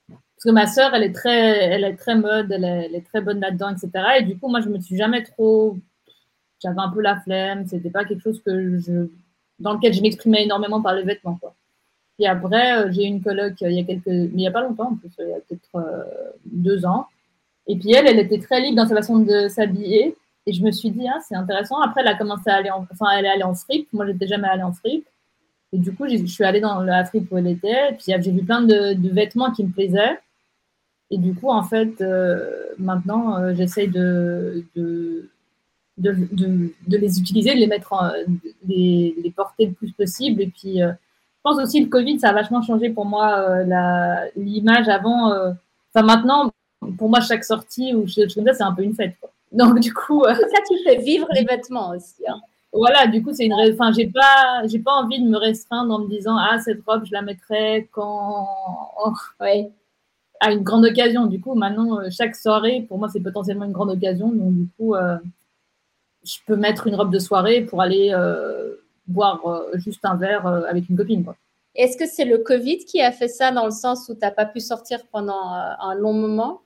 Parce 0.07 0.45
que 0.45 0.51
ma 0.51 0.67
sœur, 0.67 0.93
elle 0.95 1.03
est 1.03 1.11
très, 1.11 1.57
elle 1.65 1.83
est 1.83 1.97
très 1.97 2.15
mode, 2.15 2.49
elle 2.51 2.63
est, 2.63 2.85
elle 2.85 2.95
est 2.95 3.05
très 3.05 3.19
bonne 3.19 3.41
là-dedans, 3.41 3.69
etc. 3.71 3.91
Et 4.19 4.23
du 4.23 4.37
coup, 4.37 4.47
moi, 4.47 4.61
je 4.61 4.69
me 4.69 4.79
suis 4.79 4.95
jamais 4.95 5.23
trop 5.23 5.75
j'avais 6.61 6.79
un 6.79 6.89
peu 6.89 7.01
la 7.01 7.19
flemme. 7.19 7.65
C'était 7.67 7.89
pas 7.89 8.05
quelque 8.05 8.21
chose 8.21 8.41
que 8.43 8.77
je, 8.79 9.07
dans 9.59 9.73
lequel 9.73 9.93
je 9.93 10.01
m'exprimais 10.01 10.43
énormément 10.43 10.81
par 10.81 10.93
les 10.93 11.03
vêtements. 11.03 11.35
Quoi. 11.35 11.53
Et 12.19 12.27
après, 12.27 12.77
euh, 12.77 12.91
j'ai 12.91 13.03
eu 13.03 13.07
une 13.07 13.21
coloc 13.21 13.61
euh, 13.61 13.71
il 13.71 13.77
y 13.77 13.79
a 13.79 13.83
quelques, 13.83 14.07
mais 14.07 14.29
il 14.33 14.41
y 14.41 14.47
a 14.47 14.51
pas 14.51 14.61
longtemps, 14.61 14.91
en 14.91 14.95
plus, 14.95 15.09
il 15.19 15.29
y 15.29 15.33
a 15.33 15.39
peut-être 15.47 15.75
euh, 15.75 16.03
deux 16.45 16.85
ans. 16.85 17.07
Et 17.67 17.77
puis 17.77 17.93
elle, 17.93 18.07
elle 18.07 18.19
était 18.19 18.39
très 18.39 18.59
libre 18.61 18.75
dans 18.75 18.87
sa 18.87 18.95
façon 18.95 19.19
de 19.19 19.47
s'habiller. 19.47 20.15
Et 20.45 20.53
je 20.53 20.63
me 20.63 20.71
suis 20.71 20.89
dit, 20.89 21.07
ah, 21.07 21.19
c'est 21.27 21.35
intéressant. 21.35 21.79
Après, 21.81 22.01
elle 22.01 22.07
a 22.07 22.15
commencé 22.15 22.49
à 22.49 22.55
aller 22.55 22.71
en, 22.71 22.85
enfin, 22.91 23.05
elle 23.17 23.25
est 23.25 23.29
allée 23.29 23.43
en 23.43 23.53
fripe. 23.53 23.87
Moi, 23.93 24.05
j'étais 24.05 24.27
jamais 24.27 24.47
allée 24.47 24.63
en 24.63 24.73
fripe. 24.73 25.07
Et 25.71 25.77
du 25.77 25.93
coup, 25.93 26.07
je 26.09 26.25
suis 26.25 26.43
allée 26.43 26.61
dans 26.61 26.81
la 26.81 27.05
fripe 27.05 27.31
où 27.31 27.37
elle 27.37 27.47
était. 27.47 27.91
Et 27.91 27.93
puis, 27.93 28.05
j'ai 28.07 28.31
vu 28.31 28.43
plein 28.43 28.61
de, 28.61 28.93
de, 28.93 29.09
vêtements 29.09 29.51
qui 29.51 29.63
me 29.63 29.71
plaisaient. 29.71 30.19
Et 31.11 31.17
du 31.19 31.35
coup, 31.35 31.49
en 31.49 31.63
fait, 31.63 32.03
maintenant, 32.79 33.53
j'essaye 33.53 33.87
de, 33.89 34.65
de, 34.75 35.29
de, 35.99 36.15
de, 36.31 36.97
les 36.97 37.19
utiliser, 37.19 37.53
de 37.53 37.59
les 37.59 37.67
mettre, 37.67 37.93
en, 37.93 38.09
les, 38.67 39.15
les, 39.21 39.31
porter 39.31 39.67
le 39.67 39.73
plus 39.73 39.91
possible. 39.91 40.41
Et 40.41 40.47
puis, 40.47 40.81
euh, 40.81 40.91
je 40.91 41.41
pense 41.43 41.61
aussi 41.61 41.81
le 41.81 41.89
Covid, 41.89 42.19
ça 42.19 42.29
a 42.29 42.33
vachement 42.33 42.61
changé 42.61 42.89
pour 42.89 43.05
moi 43.05 43.39
euh, 43.39 44.29
l'image 44.35 44.87
avant. 44.87 45.31
Euh, 45.31 45.51
enfin, 45.93 46.05
maintenant, 46.05 46.51
pour 46.97 47.09
moi, 47.09 47.19
chaque 47.19 47.43
sortie 47.43 47.93
ou 47.93 48.07
chose 48.07 48.33
comme 48.33 48.45
ça, 48.45 48.53
c'est 48.53 48.63
un 48.63 48.73
peu 48.73 48.83
une 48.83 48.95
fête. 48.95 49.15
Quoi. 49.19 49.31
Donc, 49.51 49.79
du 49.79 49.93
coup. 49.93 50.23
ça, 50.23 50.59
tu 50.67 50.77
fais 50.83 50.97
vivre 50.97 51.27
les 51.33 51.43
vêtements 51.43 51.91
aussi. 51.91 52.23
Hein. 52.27 52.39
Voilà, 52.71 53.07
du 53.07 53.23
coup, 53.23 53.33
c'est 53.33 53.45
une. 53.45 53.53
Enfin, 53.53 53.91
j'ai 53.91 54.07
pas, 54.07 54.61
j'ai 54.67 54.79
pas 54.79 54.93
envie 54.93 55.21
de 55.21 55.27
me 55.27 55.37
restreindre 55.37 55.93
en 55.93 55.99
me 55.99 56.09
disant, 56.09 56.37
ah, 56.37 56.59
cette 56.59 56.81
robe, 56.85 57.03
je 57.05 57.11
la 57.11 57.21
mettrai 57.21 57.89
quand. 57.91 58.47
ouais 59.41 59.71
à 60.41 60.53
une 60.53 60.63
grande 60.63 60.85
occasion. 60.85 61.25
Du 61.25 61.41
coup, 61.41 61.53
maintenant, 61.53 61.99
chaque 62.11 62.33
soirée, 62.33 62.85
pour 62.87 62.97
moi, 62.97 63.09
c'est 63.09 63.19
potentiellement 63.19 63.65
une 63.65 63.73
grande 63.73 63.89
occasion. 63.89 64.29
Donc, 64.29 64.53
du 64.53 64.67
coup, 64.77 64.95
je 66.23 66.37
peux 66.45 66.55
mettre 66.55 66.87
une 66.87 66.95
robe 66.95 67.11
de 67.11 67.19
soirée 67.19 67.61
pour 67.61 67.81
aller 67.81 68.11
euh, 68.13 68.75
boire 69.07 69.45
euh, 69.45 69.77
juste 69.77 70.03
un 70.03 70.15
verre 70.15 70.45
euh, 70.47 70.63
avec 70.67 70.89
une 70.89 70.97
copine. 70.97 71.25
Est-ce 71.75 71.97
que 71.97 72.07
c'est 72.07 72.25
le 72.25 72.39
Covid 72.39 72.79
qui 72.79 73.01
a 73.01 73.11
fait 73.11 73.27
ça 73.27 73.51
dans 73.51 73.65
le 73.65 73.71
sens 73.71 74.09
où 74.09 74.13
tu 74.13 74.19
n'as 74.21 74.31
pas 74.31 74.45
pu 74.45 74.59
sortir 74.59 74.99
pendant 75.11 75.39
un 75.39 75.95
long 75.95 76.13
moment 76.13 76.61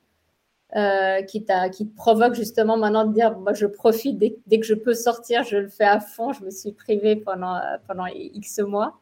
qui, 1.27 1.45
qui 1.73 1.87
te 1.87 1.95
provoque 1.95 2.33
justement 2.33 2.77
maintenant 2.77 3.05
de 3.05 3.13
dire 3.13 3.37
moi 3.37 3.53
je 3.53 3.67
profite 3.67 4.17
dès, 4.17 4.59
que 4.59 4.65
je 4.65 4.73
peux 4.73 4.95
sortir, 4.95 5.43
je 5.43 5.57
le 5.57 5.67
fais 5.67 5.83
à 5.83 5.99
fond, 5.99 6.33
je 6.33 6.43
me 6.43 6.49
suis 6.49 6.71
privée 6.71 7.15
pendant, 7.15 7.59
pendant 7.85 8.07
X 8.07 8.59
mois? 8.59 8.97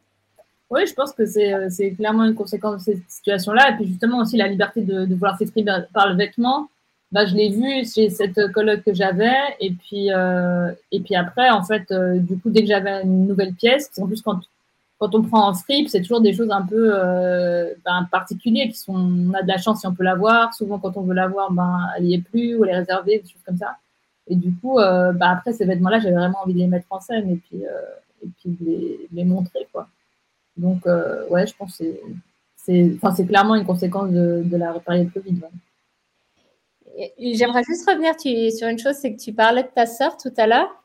Oui, 0.68 0.86
je 0.86 0.92
pense 0.92 1.12
que 1.12 1.24
c'est 1.24 1.92
clairement 1.92 2.24
une 2.24 2.34
conséquence 2.34 2.84
de 2.84 2.92
cette 2.92 3.10
situation-là. 3.10 3.70
Et 3.70 3.76
puis 3.76 3.86
justement 3.86 4.18
aussi 4.18 4.36
la 4.36 4.48
liberté 4.48 4.82
de, 4.82 5.06
de 5.06 5.14
vouloir 5.14 5.38
s'exprimer 5.38 5.72
par 5.94 6.10
le 6.10 6.16
vêtement 6.16 6.68
bah, 7.12 7.26
je 7.26 7.34
l'ai 7.36 7.50
vu 7.50 7.84
chez 7.84 8.08
cette 8.08 8.50
coloc 8.52 8.82
que 8.84 8.94
j'avais. 8.94 9.36
Et 9.60 9.70
puis, 9.72 10.12
euh, 10.12 10.72
et 10.90 11.00
puis 11.00 11.14
après, 11.14 11.50
en 11.50 11.62
fait, 11.62 11.90
euh, 11.92 12.18
du 12.18 12.38
coup, 12.38 12.48
dès 12.50 12.62
que 12.62 12.68
j'avais 12.68 13.02
une 13.02 13.26
nouvelle 13.26 13.52
pièce, 13.52 13.90
en 14.00 14.06
plus, 14.06 14.22
quand, 14.22 14.40
quand 14.98 15.14
on 15.14 15.22
prend 15.22 15.48
en 15.48 15.54
strip, 15.54 15.88
c'est 15.88 16.00
toujours 16.00 16.22
des 16.22 16.32
choses 16.32 16.50
un 16.50 16.62
peu 16.62 16.90
euh, 16.94 17.74
ben, 17.84 18.08
particulières 18.10 18.68
qui 18.68 18.78
sont, 18.78 18.94
on 18.94 19.34
a 19.34 19.42
de 19.42 19.48
la 19.48 19.58
chance 19.58 19.80
si 19.80 19.86
on 19.86 19.94
peut 19.94 20.04
l'avoir. 20.04 20.54
Souvent, 20.54 20.78
quand 20.78 20.96
on 20.96 21.02
veut 21.02 21.14
l'avoir, 21.14 21.52
ben, 21.52 21.80
elle 21.96 22.04
n'y 22.04 22.14
est 22.14 22.22
plus 22.22 22.56
ou 22.56 22.64
elle 22.64 22.70
est 22.70 22.78
réservée, 22.78 23.18
des 23.18 23.28
choses 23.28 23.42
comme 23.46 23.58
ça. 23.58 23.76
Et 24.28 24.36
du 24.36 24.54
coup, 24.54 24.76
ben, 24.76 25.20
après, 25.20 25.52
ces 25.52 25.66
vêtements-là, 25.66 26.00
j'avais 26.00 26.14
vraiment 26.14 26.38
envie 26.42 26.54
de 26.54 26.60
les 26.60 26.66
mettre 26.68 26.86
en 26.90 27.00
scène 27.00 27.28
et 27.30 27.36
puis, 27.36 27.58
et 28.24 28.28
puis 28.38 28.56
de 28.58 28.64
les, 28.64 29.08
les, 29.12 29.24
montrer, 29.24 29.66
quoi. 29.72 29.88
Donc, 30.56 30.86
ouais, 31.28 31.46
je 31.46 31.54
pense 31.56 31.76
que 31.76 31.84
c'est, 32.56 32.96
c'est, 33.16 33.26
clairement 33.26 33.56
une 33.56 33.66
conséquence 33.66 34.10
de, 34.10 34.42
de 34.44 34.56
la 34.56 34.72
période 34.74 35.12
Covid. 35.12 35.40
J'aimerais 37.18 37.62
juste 37.64 37.88
revenir 37.88 38.14
sur 38.18 38.68
une 38.68 38.78
chose, 38.78 38.94
c'est 38.94 39.14
que 39.14 39.20
tu 39.20 39.32
parlais 39.32 39.62
de 39.62 39.68
ta 39.74 39.86
sœur 39.86 40.16
tout 40.16 40.32
à 40.36 40.46
l'heure. 40.46 40.82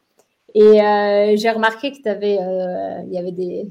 Et 0.54 0.82
euh, 0.82 1.36
j'ai 1.36 1.50
remarqué 1.50 1.92
que 1.92 2.02
tu 2.02 2.10
avais, 2.10 2.40
euh, 2.40 3.02
il 3.06 3.14
y 3.14 3.18
avait 3.18 3.32
des, 3.32 3.68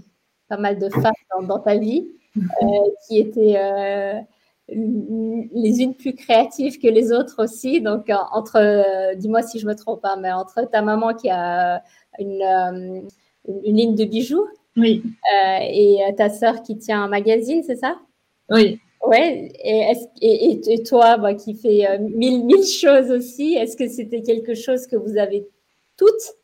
pas 0.49 0.57
mal 0.57 0.79
de 0.79 0.89
femmes 0.89 1.13
dans, 1.49 1.59
ta 1.59 1.77
vie 1.77 2.07
euh, 2.37 2.67
qui 3.07 3.19
étaient 3.19 3.57
les 4.69 5.83
unes 5.83 5.95
plus 5.95 6.15
créatives 6.15 6.79
que 6.79 6.89
les 6.89 7.13
autres 7.13 7.43
aussi. 7.43 7.81
Donc, 7.81 8.11
entre, 8.33 9.15
dis-moi 9.17 9.43
si 9.43 9.59
je 9.59 9.67
me 9.67 9.75
trompe 9.75 10.03
pas, 10.03 10.17
mais 10.17 10.33
entre 10.33 10.63
ta 10.71 10.83
maman 10.83 11.15
qui 11.15 11.31
a 11.31 11.83
une, 12.19 13.09
une 13.65 13.77
ligne 13.77 13.95
de 13.95 14.05
bijoux 14.05 14.47
oui. 14.77 15.03
et 15.61 15.99
ta 16.17 16.29
sœur 16.29 16.63
qui 16.63 16.77
tient 16.77 17.03
un 17.03 17.09
magazine, 17.09 17.63
c'est 17.65 17.77
ça? 17.77 17.97
Oui. 18.51 18.81
Ouais, 19.07 19.53
et, 19.63 19.93
et, 20.21 20.73
et, 20.75 20.83
toi 20.83 21.35
qui 21.35 21.55
fais 21.55 21.99
mille, 21.99 22.45
mille 22.45 22.65
choses 22.65 23.11
aussi, 23.11 23.55
est-ce 23.55 23.77
que 23.77 23.89
c'était 23.89 24.23
quelque 24.23 24.55
chose 24.55 24.87
que 24.87 24.97
vous 24.97 25.17
avez 25.17 25.47
toutes? 25.97 26.37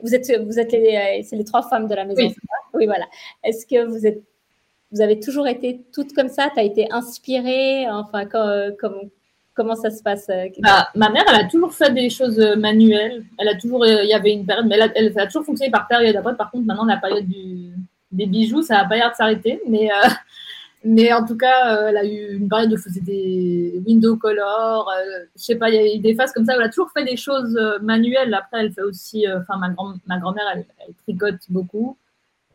Vous 0.00 0.14
êtes, 0.14 0.30
vous 0.44 0.58
êtes 0.58 0.72
les, 0.72 0.96
euh, 0.96 1.22
c'est 1.24 1.36
les 1.36 1.44
trois 1.44 1.62
femmes 1.62 1.88
de 1.88 1.94
la 1.94 2.04
maison. 2.04 2.22
Oui, 2.22 2.34
oui 2.74 2.86
voilà. 2.86 3.06
Est-ce 3.42 3.66
que 3.66 3.86
vous 3.86 4.06
êtes, 4.06 4.22
vous 4.92 5.00
avez 5.00 5.18
toujours 5.18 5.46
été 5.46 5.80
toutes 5.92 6.12
comme 6.12 6.28
ça? 6.28 6.50
Tu 6.52 6.60
as 6.60 6.64
été 6.64 6.92
inspirée? 6.92 7.88
Enfin, 7.90 8.26
comment 9.54 9.76
ça 9.76 9.90
se 9.90 10.02
passe 10.02 10.28
euh, 10.28 10.48
bah, 10.58 10.88
Ma 10.94 11.08
mère, 11.10 11.24
elle 11.28 11.46
a 11.46 11.48
toujours 11.48 11.72
fait 11.72 11.92
des 11.92 12.10
choses 12.10 12.38
euh, 12.38 12.56
manuelles. 12.56 13.24
Elle 13.38 13.48
a 13.48 13.56
toujours, 13.56 13.86
il 13.86 14.08
y 14.08 14.12
avait 14.12 14.32
une 14.32 14.44
période, 14.44 14.66
mais 14.66 14.76
elle 14.94 15.18
a, 15.18 15.26
toujours 15.26 15.44
fonctionné 15.44 15.70
par 15.70 15.86
période. 15.86 16.16
Après, 16.16 16.36
par 16.36 16.50
contre, 16.50 16.66
maintenant, 16.66 16.84
la 16.84 16.98
période 16.98 17.26
du, 17.26 17.70
des 18.10 18.26
bijoux, 18.26 18.62
ça 18.62 18.74
n'a 18.74 18.84
pas 18.84 18.96
l'air 18.96 19.10
de 19.10 19.16
s'arrêter. 19.16 19.60
Mais 19.68 19.88
mais 20.84 21.12
en 21.14 21.24
tout 21.24 21.36
cas, 21.36 21.74
euh, 21.74 21.88
elle 21.88 21.96
a 21.96 22.04
eu 22.04 22.36
une 22.36 22.46
période 22.46 22.70
où 22.70 22.74
elle 22.74 22.80
faisait 22.80 23.00
des 23.00 23.82
window 23.86 24.16
color. 24.16 24.90
Euh, 24.90 25.24
je 25.34 25.42
sais 25.42 25.56
pas, 25.56 25.70
il 25.70 25.74
y 25.74 25.78
a 25.78 25.94
eu 25.94 25.98
des 25.98 26.14
phases 26.14 26.32
comme 26.32 26.44
ça. 26.44 26.54
Elle 26.54 26.62
a 26.62 26.68
toujours 26.68 26.90
fait 26.90 27.04
des 27.04 27.16
choses 27.16 27.56
euh, 27.56 27.78
manuelles. 27.80 28.34
Après, 28.34 28.60
elle 28.60 28.72
fait 28.72 28.82
aussi. 28.82 29.24
Enfin, 29.26 29.56
ma, 29.56 29.70
grand, 29.70 29.94
ma 30.06 30.18
grand-mère, 30.18 30.44
elle, 30.54 30.66
tricote 31.04 31.40
beaucoup. 31.48 31.96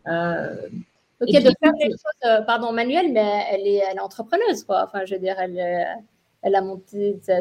ok, 0.06 0.12
de 1.28 1.52
faire 1.60 1.74
des 1.80 1.90
choses, 1.90 2.46
pardon, 2.46 2.72
manuelles, 2.72 3.12
mais 3.12 3.46
elle 3.52 3.68
est, 3.68 3.82
elle 3.90 3.98
est 3.98 4.02
entrepreneuse, 4.02 4.64
quoi. 4.64 4.86
Enfin, 4.86 5.06
je 5.06 5.16
veux 5.16 5.20
dire, 5.20 5.36
elle, 5.40 5.98
elle 6.44 6.56
a 6.56 6.62
monté 6.62 7.20
ça. 7.24 7.40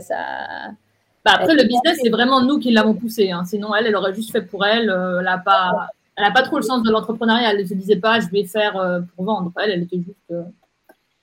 Bah, 1.22 1.32
après, 1.34 1.54
le 1.54 1.64
business, 1.64 1.98
c'est 2.02 2.08
vraiment 2.08 2.40
nous 2.40 2.58
qui 2.58 2.70
l'avons 2.70 2.94
poussé. 2.94 3.30
Hein. 3.30 3.44
Sinon, 3.44 3.74
elle, 3.74 3.86
elle 3.88 3.96
aurait 3.96 4.14
juste 4.14 4.32
fait 4.32 4.42
pour 4.42 4.64
elle. 4.64 4.88
elle 4.88 5.24
n'a 5.24 5.36
pas, 5.36 5.88
elle 6.16 6.24
a 6.24 6.30
pas 6.30 6.42
trop 6.42 6.56
le 6.56 6.62
sens 6.62 6.82
de 6.82 6.90
l'entrepreneuriat. 6.90 7.50
Elle 7.50 7.60
ne 7.60 7.66
se 7.66 7.74
disait 7.74 7.96
pas, 7.96 8.20
je 8.20 8.28
vais 8.28 8.44
faire 8.44 9.02
pour 9.14 9.26
vendre. 9.26 9.52
Elle, 9.62 9.72
elle 9.72 9.82
était 9.82 9.98
juste 9.98 10.32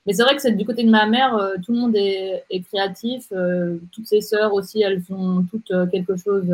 mais 0.05 0.13
c'est 0.13 0.23
vrai 0.23 0.35
que 0.35 0.41
c'est 0.41 0.51
du 0.51 0.65
côté 0.65 0.83
de 0.83 0.89
ma 0.89 1.07
mère, 1.07 1.35
euh, 1.35 1.55
tout 1.63 1.71
le 1.71 1.79
monde 1.79 1.95
est, 1.95 2.43
créatif. 2.67 3.27
Euh, 3.31 3.77
toutes 3.91 4.05
ses 4.05 4.21
sœurs 4.21 4.53
aussi, 4.53 4.81
elles 4.81 5.01
ont 5.09 5.43
toutes 5.49 5.71
euh, 5.71 5.87
quelque 5.87 6.15
chose 6.15 6.45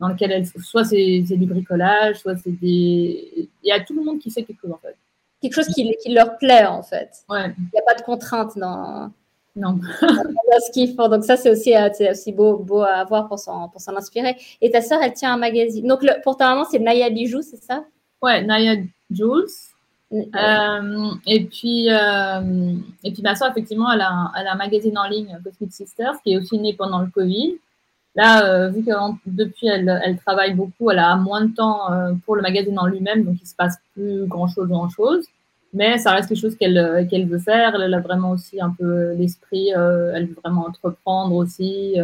dans 0.00 0.08
lequel 0.08 0.32
elles, 0.32 0.46
soit 0.46 0.84
c'est 0.84 1.20
du 1.22 1.46
bricolage, 1.46 2.16
soit 2.16 2.36
c'est 2.36 2.50
des. 2.50 3.48
Il 3.62 3.68
y 3.68 3.72
a 3.72 3.80
tout 3.80 3.94
le 3.94 4.02
monde 4.02 4.18
qui 4.18 4.30
fait 4.30 4.42
quelque 4.42 4.60
chose 4.62 4.72
en 4.72 4.78
fait. 4.78 4.96
Quelque 5.40 5.54
chose 5.54 5.68
qui, 5.68 5.94
qui 6.02 6.12
leur 6.12 6.38
plaît 6.38 6.66
en 6.66 6.82
fait. 6.82 7.10
Ouais. 7.28 7.54
Il 7.56 7.70
n'y 7.72 7.78
a 7.78 7.82
pas 7.86 7.94
de 7.94 8.02
contrainte 8.02 8.58
dans. 8.58 9.12
Non. 9.54 9.78
dans 10.02 10.60
ce 10.60 10.70
qu'ils 10.70 10.94
font. 10.94 11.08
Donc 11.08 11.24
ça, 11.24 11.36
c'est 11.36 11.50
aussi, 11.50 11.72
aussi 12.10 12.32
beau, 12.32 12.58
beau 12.58 12.82
à 12.82 13.04
voir 13.04 13.26
pour 13.26 13.38
s'en, 13.38 13.72
inspirer. 13.96 14.36
Et 14.60 14.70
ta 14.70 14.82
sœur, 14.82 15.00
elle 15.02 15.14
tient 15.14 15.32
un 15.32 15.38
magazine. 15.38 15.86
Donc 15.86 16.02
le, 16.02 16.20
pour 16.22 16.36
ta 16.36 16.50
maman, 16.50 16.66
c'est 16.70 16.78
Naya 16.78 17.08
Bijoux, 17.08 17.40
c'est 17.40 17.62
ça? 17.62 17.84
Ouais, 18.20 18.42
Naya 18.42 18.74
Jules. 19.10 19.46
Euh, 20.34 21.10
et 21.26 21.44
puis, 21.44 21.86
euh, 21.90 22.74
et 23.04 23.12
puis 23.12 23.22
ma 23.22 23.34
soeur, 23.34 23.50
effectivement, 23.50 23.92
elle 23.92 24.00
a, 24.00 24.32
elle 24.38 24.46
a 24.46 24.52
un 24.52 24.56
magazine 24.56 24.96
en 24.98 25.08
ligne, 25.08 25.38
Cosmic 25.44 25.72
Sisters, 25.72 26.20
qui 26.22 26.32
est 26.32 26.38
aussi 26.38 26.58
né 26.58 26.74
pendant 26.74 27.00
le 27.00 27.08
Covid. 27.08 27.56
Là, 28.14 28.46
euh, 28.46 28.68
vu 28.70 28.82
que 28.82 28.90
depuis, 29.26 29.66
elle, 29.66 30.00
elle, 30.04 30.16
travaille 30.18 30.54
beaucoup, 30.54 30.90
elle 30.90 31.00
a 31.00 31.16
moins 31.16 31.44
de 31.44 31.54
temps 31.54 31.90
pour 32.24 32.36
le 32.36 32.42
magazine 32.42 32.78
en 32.78 32.86
lui-même, 32.86 33.24
donc 33.24 33.36
il 33.42 33.46
se 33.46 33.54
passe 33.54 33.76
plus 33.94 34.26
grand-chose, 34.26 34.68
grand-chose. 34.68 35.26
Mais 35.74 35.98
ça 35.98 36.12
reste 36.12 36.28
quelque 36.28 36.40
chose 36.40 36.56
qu'elle 36.56 37.06
qu'elle 37.10 37.28
veut 37.28 37.38
faire. 37.38 37.74
Elle 37.74 37.92
a 37.92 38.00
vraiment 38.00 38.30
aussi 38.30 38.60
un 38.60 38.70
peu 38.70 39.12
l'esprit, 39.12 39.68
elle 39.68 40.26
veut 40.28 40.36
vraiment 40.42 40.66
entreprendre 40.66 41.34
aussi. 41.34 41.96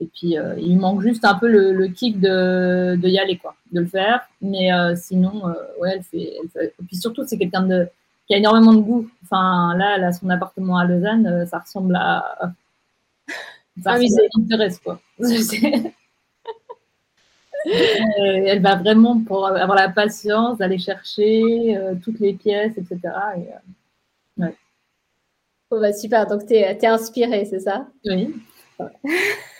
Et 0.00 0.06
puis, 0.06 0.38
euh, 0.38 0.54
il 0.58 0.78
manque 0.78 1.02
juste 1.02 1.24
un 1.24 1.34
peu 1.34 1.48
le, 1.48 1.86
kick 1.88 2.20
de, 2.20 2.96
de, 2.96 3.08
y 3.08 3.18
aller, 3.18 3.38
quoi, 3.38 3.56
de 3.72 3.80
le 3.80 3.86
faire. 3.86 4.28
Mais 4.40 4.72
euh, 4.72 4.94
sinon, 4.96 5.48
euh, 5.48 5.54
ouais, 5.80 5.92
elle 5.94 6.02
fait, 6.02 6.36
elle 6.56 6.66
Et 6.66 6.82
puis 6.86 6.96
surtout, 6.96 7.24
c'est 7.26 7.38
quelqu'un 7.38 7.62
de, 7.62 7.88
qui 8.26 8.34
a 8.34 8.38
énormément 8.38 8.74
de 8.74 8.80
goût. 8.80 9.08
Enfin, 9.22 9.76
là, 9.76 9.94
elle 9.96 10.04
a 10.04 10.12
son 10.12 10.28
appartement 10.30 10.78
à 10.78 10.84
Lausanne, 10.84 11.46
ça 11.46 11.58
ressemble 11.58 11.96
à. 11.96 12.54
Ça 13.82 13.96
ah, 13.96 13.98
intéresse, 14.38 14.78
quoi. 14.78 15.00
elle 15.18 15.90
va 18.60 18.76
vraiment 18.76 19.20
pour 19.20 19.46
avoir 19.46 19.74
la 19.74 19.88
patience 19.88 20.58
d'aller 20.58 20.78
chercher 20.78 21.76
toutes 22.04 22.20
les 22.20 22.34
pièces, 22.34 22.76
etc. 22.76 23.00
Et, 23.36 23.48
ouais. 24.40 24.54
oh, 25.70 25.80
bah, 25.80 25.92
super, 25.92 26.28
donc 26.28 26.46
tu 26.46 26.54
es, 26.54 26.60
es 26.60 26.86
inspirée, 26.86 27.46
c'est 27.46 27.58
ça? 27.60 27.88
Oui 28.04 28.32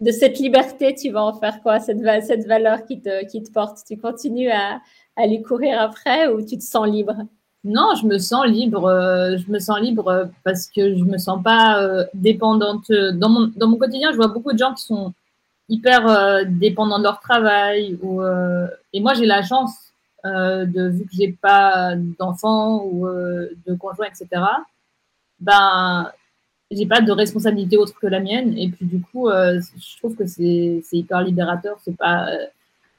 de 0.00 0.10
cette 0.10 0.38
liberté, 0.38 0.94
tu 0.94 1.10
vas 1.10 1.22
en 1.22 1.34
faire 1.34 1.60
quoi 1.62 1.78
cette, 1.78 2.00
cette 2.24 2.46
valeur 2.46 2.84
qui 2.84 3.00
te, 3.00 3.26
qui 3.26 3.42
te 3.42 3.50
porte? 3.52 3.78
Tu 3.86 3.98
continues 3.98 4.50
à, 4.50 4.80
aller 5.16 5.42
courir 5.42 5.80
après 5.80 6.28
ou 6.28 6.40
tu 6.44 6.56
te 6.56 6.62
sens 6.62 6.88
libre? 6.88 7.14
Non, 7.62 7.94
je 8.00 8.06
me 8.06 8.18
sens 8.18 8.46
libre. 8.46 8.86
Euh, 8.86 9.36
je 9.36 9.50
me 9.50 9.58
sens 9.58 9.78
libre 9.80 10.30
parce 10.44 10.66
que 10.66 10.96
je 10.96 11.04
me 11.04 11.18
sens 11.18 11.42
pas 11.42 11.82
euh, 11.82 12.06
dépendante. 12.14 12.90
Dans 12.90 13.28
mon, 13.28 13.52
dans 13.54 13.68
mon 13.68 13.76
quotidien, 13.76 14.10
je 14.12 14.16
vois 14.16 14.28
beaucoup 14.28 14.52
de 14.52 14.58
gens 14.58 14.72
qui 14.72 14.84
sont 14.84 15.12
hyper 15.68 16.08
euh, 16.08 16.44
dépendants 16.46 16.98
de 16.98 17.04
leur 17.04 17.20
travail. 17.20 17.98
Et 18.94 19.00
moi, 19.00 19.14
j'ai 19.14 19.26
la 19.26 19.42
chance, 19.42 19.92
de, 20.24 20.88
vu 20.88 21.04
que 21.04 21.12
j'ai 21.12 21.32
pas 21.32 21.94
d'enfants 22.18 22.84
ou 22.84 23.06
de 23.06 23.74
conjoint, 23.74 24.06
etc., 24.06 24.42
ben, 25.38 26.10
j'ai 26.70 26.86
pas 26.86 27.00
de 27.00 27.12
responsabilité 27.12 27.76
autre 27.76 27.98
que 27.98 28.06
la 28.06 28.20
mienne. 28.20 28.56
Et 28.56 28.68
puis 28.68 28.86
du 28.86 29.00
coup 29.00 29.28
euh, 29.28 29.60
je 29.78 29.98
trouve 29.98 30.16
que 30.16 30.26
c'est 30.26 30.82
hyper 30.92 31.22
libérateur. 31.22 31.78
C'est 31.84 31.96
pas 31.96 32.28
euh, 32.30 32.46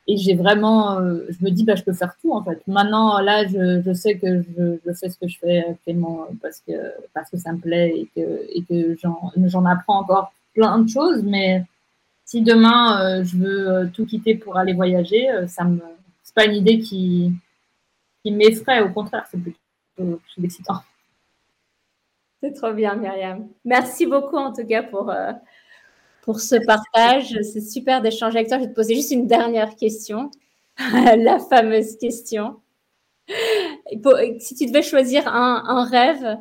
et 0.07 0.17
j'ai 0.17 0.35
vraiment 0.35 0.99
euh, 0.99 1.25
je 1.29 1.45
me 1.45 1.51
dis 1.51 1.63
bah 1.63 1.75
je 1.75 1.83
peux 1.83 1.93
faire 1.93 2.15
tout 2.21 2.33
en 2.33 2.43
fait. 2.43 2.61
Maintenant 2.67 3.19
là 3.19 3.45
je, 3.47 3.93
sais 3.93 4.17
que 4.17 4.41
je, 4.41 4.93
fais 4.93 5.09
ce 5.09 5.17
que 5.17 5.27
je 5.27 5.39
fais 5.39 5.59
actuellement 5.69 6.27
parce 6.41 6.61
que 6.67 6.73
parce 7.13 7.29
que 7.29 7.37
ça 7.37 7.53
me 7.53 7.59
plaît 7.59 7.93
et 7.95 8.09
que 8.15 8.45
et 8.53 8.63
que 8.63 8.97
j'en 9.47 9.65
apprends 9.65 9.99
encore 9.99 10.33
plein 10.53 10.79
de 10.79 10.89
choses. 10.89 11.23
Mais 11.23 11.63
si 12.25 12.41
demain 12.41 13.23
je 13.23 13.37
veux 13.37 13.89
tout 13.93 14.05
quitter 14.05 14.35
pour 14.35 14.57
aller 14.57 14.73
voyager 14.73 15.27
ça 15.47 15.63
me 15.63 15.79
c'est 16.23 16.35
pas 16.35 16.45
une 16.45 16.55
idée 16.55 16.79
qui 16.79 17.31
qui 18.23 18.31
m'effraie. 18.31 18.81
Au 18.81 18.89
contraire 18.89 19.25
c'est 19.31 19.39
plutôt 19.39 20.19
excitant 20.43 20.81
c'est 22.41 22.53
trop 22.53 22.73
bien, 22.73 22.95
Myriam. 22.95 23.47
Merci 23.65 24.05
beaucoup 24.05 24.37
en 24.37 24.51
tout 24.51 24.65
cas 24.65 24.81
pour, 24.81 25.11
euh, 25.11 25.31
pour 26.23 26.39
ce 26.39 26.55
partage. 26.65 27.37
C'est 27.43 27.61
super 27.61 28.01
d'échanger 28.01 28.39
avec 28.39 28.47
toi. 28.47 28.57
Je 28.57 28.63
vais 28.63 28.69
te 28.69 28.75
poser 28.75 28.95
juste 28.95 29.11
une 29.11 29.27
dernière 29.27 29.75
question, 29.75 30.31
la 30.77 31.39
fameuse 31.39 31.97
question. 31.97 32.59
si 33.27 34.55
tu 34.55 34.65
devais 34.65 34.81
choisir 34.81 35.27
un, 35.27 35.83
rêve, 35.85 36.37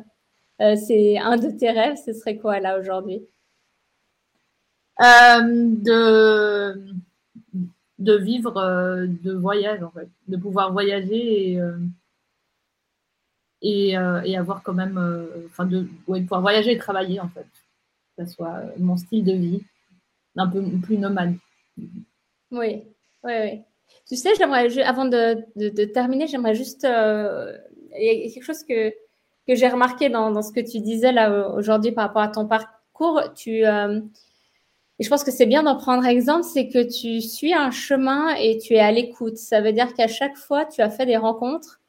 euh, 0.61 0.75
c'est 0.75 1.19
un 1.19 1.37
de 1.37 1.51
tes 1.51 1.69
rêves, 1.69 1.97
ce 2.03 2.13
serait 2.13 2.37
quoi 2.37 2.59
là 2.59 2.79
aujourd'hui? 2.79 3.21
Euh, 5.01 5.41
de, 5.43 6.83
de 7.99 8.17
vivre 8.17 9.05
de 9.07 9.33
voyage 9.33 9.83
en 9.83 9.91
fait, 9.91 10.09
de 10.27 10.37
pouvoir 10.37 10.73
voyager 10.73 11.53
et 11.53 11.61
et, 13.61 13.97
euh, 13.97 14.21
et 14.23 14.37
avoir 14.37 14.63
quand 14.63 14.73
même, 14.73 14.97
euh, 14.97 15.45
enfin, 15.47 15.65
de 15.65 15.87
pouvoir 16.05 16.41
voyager 16.41 16.71
et 16.71 16.77
travailler 16.77 17.19
en 17.19 17.29
fait, 17.29 17.45
que 18.17 18.25
ce 18.25 18.33
soit 18.33 18.61
mon 18.77 18.97
style 18.97 19.23
de 19.23 19.33
vie, 19.33 19.63
un 20.35 20.47
peu 20.47 20.63
plus 20.81 20.97
nomade. 20.97 21.35
Oui, 21.77 22.83
oui, 23.23 23.33
oui. 23.41 23.61
Tu 24.07 24.15
sais, 24.15 24.29
j'aimerais, 24.37 24.81
avant 24.81 25.05
de, 25.05 25.85
terminer, 25.85 26.27
j'aimerais 26.27 26.55
juste. 26.55 26.85
Euh, 26.85 27.57
il 27.97 28.23
y 28.23 28.29
a 28.29 28.33
quelque 28.33 28.43
chose 28.43 28.63
que, 28.63 28.89
que 29.47 29.55
j'ai 29.55 29.67
remarqué 29.67 30.09
dans, 30.09 30.31
dans, 30.31 30.41
ce 30.41 30.53
que 30.53 30.61
tu 30.61 30.79
disais 30.79 31.11
là 31.11 31.49
aujourd'hui 31.49 31.91
par 31.91 32.07
rapport 32.07 32.21
à 32.21 32.29
ton 32.29 32.47
parcours. 32.47 33.21
Tu, 33.35 33.65
et 35.01 35.03
je 35.03 35.09
pense 35.09 35.23
que 35.23 35.31
c'est 35.31 35.45
bien 35.45 35.63
d'en 35.63 35.75
prendre 35.75 36.05
exemple, 36.05 36.43
c'est 36.43 36.69
que 36.69 36.83
tu 36.83 37.21
suis 37.21 37.53
un 37.53 37.71
chemin 37.71 38.33
et 38.35 38.59
tu 38.59 38.75
es 38.75 38.79
à 38.79 38.91
l'écoute. 38.91 39.35
Ça 39.35 39.59
veut 39.59 39.73
dire 39.73 39.93
qu'à 39.93 40.07
chaque 40.07 40.37
fois, 40.37 40.65
tu 40.65 40.81
as 40.81 40.89
fait 40.89 41.05
des 41.05 41.17
rencontres 41.17 41.80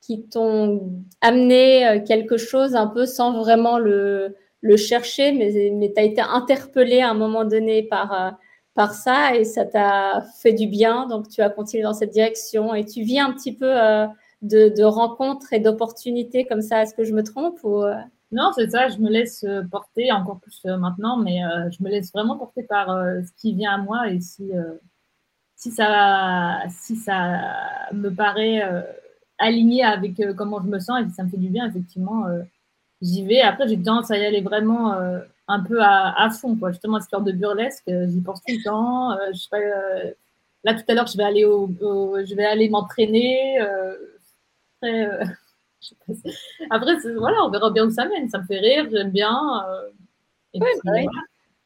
qui 0.00 0.26
t'ont 0.26 1.04
amené 1.20 1.86
euh, 1.86 2.00
quelque 2.00 2.36
chose 2.36 2.74
un 2.74 2.86
peu 2.86 3.06
sans 3.06 3.38
vraiment 3.38 3.78
le, 3.78 4.36
le 4.60 4.76
chercher, 4.76 5.32
mais, 5.32 5.72
mais 5.74 5.92
tu 5.94 6.02
été 6.02 6.20
interpellé 6.20 7.00
à 7.00 7.10
un 7.10 7.14
moment 7.14 7.44
donné 7.44 7.82
par, 7.82 8.12
euh, 8.12 8.30
par 8.74 8.94
ça 8.94 9.36
et 9.36 9.44
ça 9.44 9.64
t'a 9.64 10.22
fait 10.40 10.52
du 10.52 10.66
bien. 10.66 11.06
Donc, 11.06 11.28
tu 11.28 11.42
as 11.42 11.50
continué 11.50 11.82
dans 11.82 11.92
cette 11.94 12.12
direction 12.12 12.74
et 12.74 12.84
tu 12.84 13.02
vis 13.02 13.20
un 13.20 13.32
petit 13.32 13.54
peu 13.54 13.66
euh, 13.70 14.06
de, 14.42 14.68
de 14.68 14.84
rencontres 14.84 15.52
et 15.52 15.60
d'opportunités 15.60 16.46
comme 16.46 16.62
ça. 16.62 16.82
Est-ce 16.82 16.94
que 16.94 17.04
je 17.04 17.12
me 17.12 17.22
trompe 17.22 17.58
ou... 17.62 17.84
Non, 18.32 18.52
c'est 18.54 18.70
ça, 18.70 18.86
je 18.86 18.98
me 18.98 19.10
laisse 19.10 19.44
porter, 19.72 20.12
encore 20.12 20.38
plus 20.38 20.64
maintenant, 20.64 21.16
mais 21.16 21.40
je 21.72 21.82
me 21.82 21.88
laisse 21.88 22.12
vraiment 22.12 22.38
porter 22.38 22.62
par 22.62 22.86
ce 22.86 23.32
qui 23.40 23.54
vient 23.54 23.72
à 23.72 23.78
moi 23.78 24.08
et 24.08 24.20
si, 24.20 24.52
si, 25.56 25.72
ça, 25.72 26.60
si 26.68 26.94
ça 26.94 27.40
me 27.92 28.08
paraît 28.08 28.62
aligné 29.40 29.82
avec 29.84 30.14
comment 30.36 30.60
je 30.62 30.68
me 30.68 30.78
sens 30.78 31.00
et 31.00 31.10
ça 31.10 31.24
me 31.24 31.28
fait 31.28 31.36
du 31.36 31.48
bien, 31.48 31.66
effectivement, 31.68 32.26
j'y 33.02 33.24
vais. 33.24 33.40
Après, 33.40 33.66
j'ai 33.66 33.76
tendance 33.76 34.10
à 34.10 34.18
y 34.18 34.24
aller 34.24 34.40
vraiment 34.40 34.94
un 35.48 35.60
peu 35.60 35.78
à, 35.82 36.28
fond, 36.30 36.56
quoi. 36.56 36.70
Justement, 36.70 36.98
cette 36.98 37.06
histoire 37.06 37.22
de 37.22 37.32
burlesque, 37.32 37.84
j'y 37.86 38.20
pense 38.20 38.40
tout 38.42 38.54
le 38.54 38.62
temps. 38.62 39.16
je 39.32 39.38
sais 39.38 39.48
pas, 39.50 39.58
là, 40.64 40.74
tout 40.74 40.84
à 40.86 40.94
l'heure, 40.94 41.06
je 41.06 41.16
vais 41.16 41.24
aller, 41.24 41.44
au, 41.44 41.68
je 42.24 42.34
vais 42.34 42.44
aller 42.44 42.68
m'entraîner. 42.68 43.58
Après, 44.82 45.08
Après, 46.70 46.94
voilà, 47.16 47.44
on 47.44 47.50
verra 47.50 47.70
bien 47.70 47.86
où 47.86 47.90
ça 47.90 48.06
mène. 48.06 48.28
Ça 48.28 48.38
me 48.38 48.44
fait 48.44 48.58
rire, 48.58 48.86
j'aime 48.90 49.10
bien. 49.10 49.36
Euh, 49.68 49.88
bah 50.54 50.66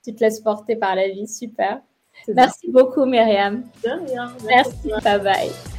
tu 0.04 0.14
te 0.14 0.20
laisses 0.20 0.40
porter 0.40 0.76
par 0.76 0.94
la 0.94 1.08
vie, 1.08 1.26
super. 1.26 1.80
Merci 2.28 2.70
beaucoup, 2.70 3.06
Myriam. 3.06 3.62
De 3.82 4.06
rien. 4.06 4.32
Merci, 4.46 4.90
bye 5.02 5.20
bye. 5.20 5.73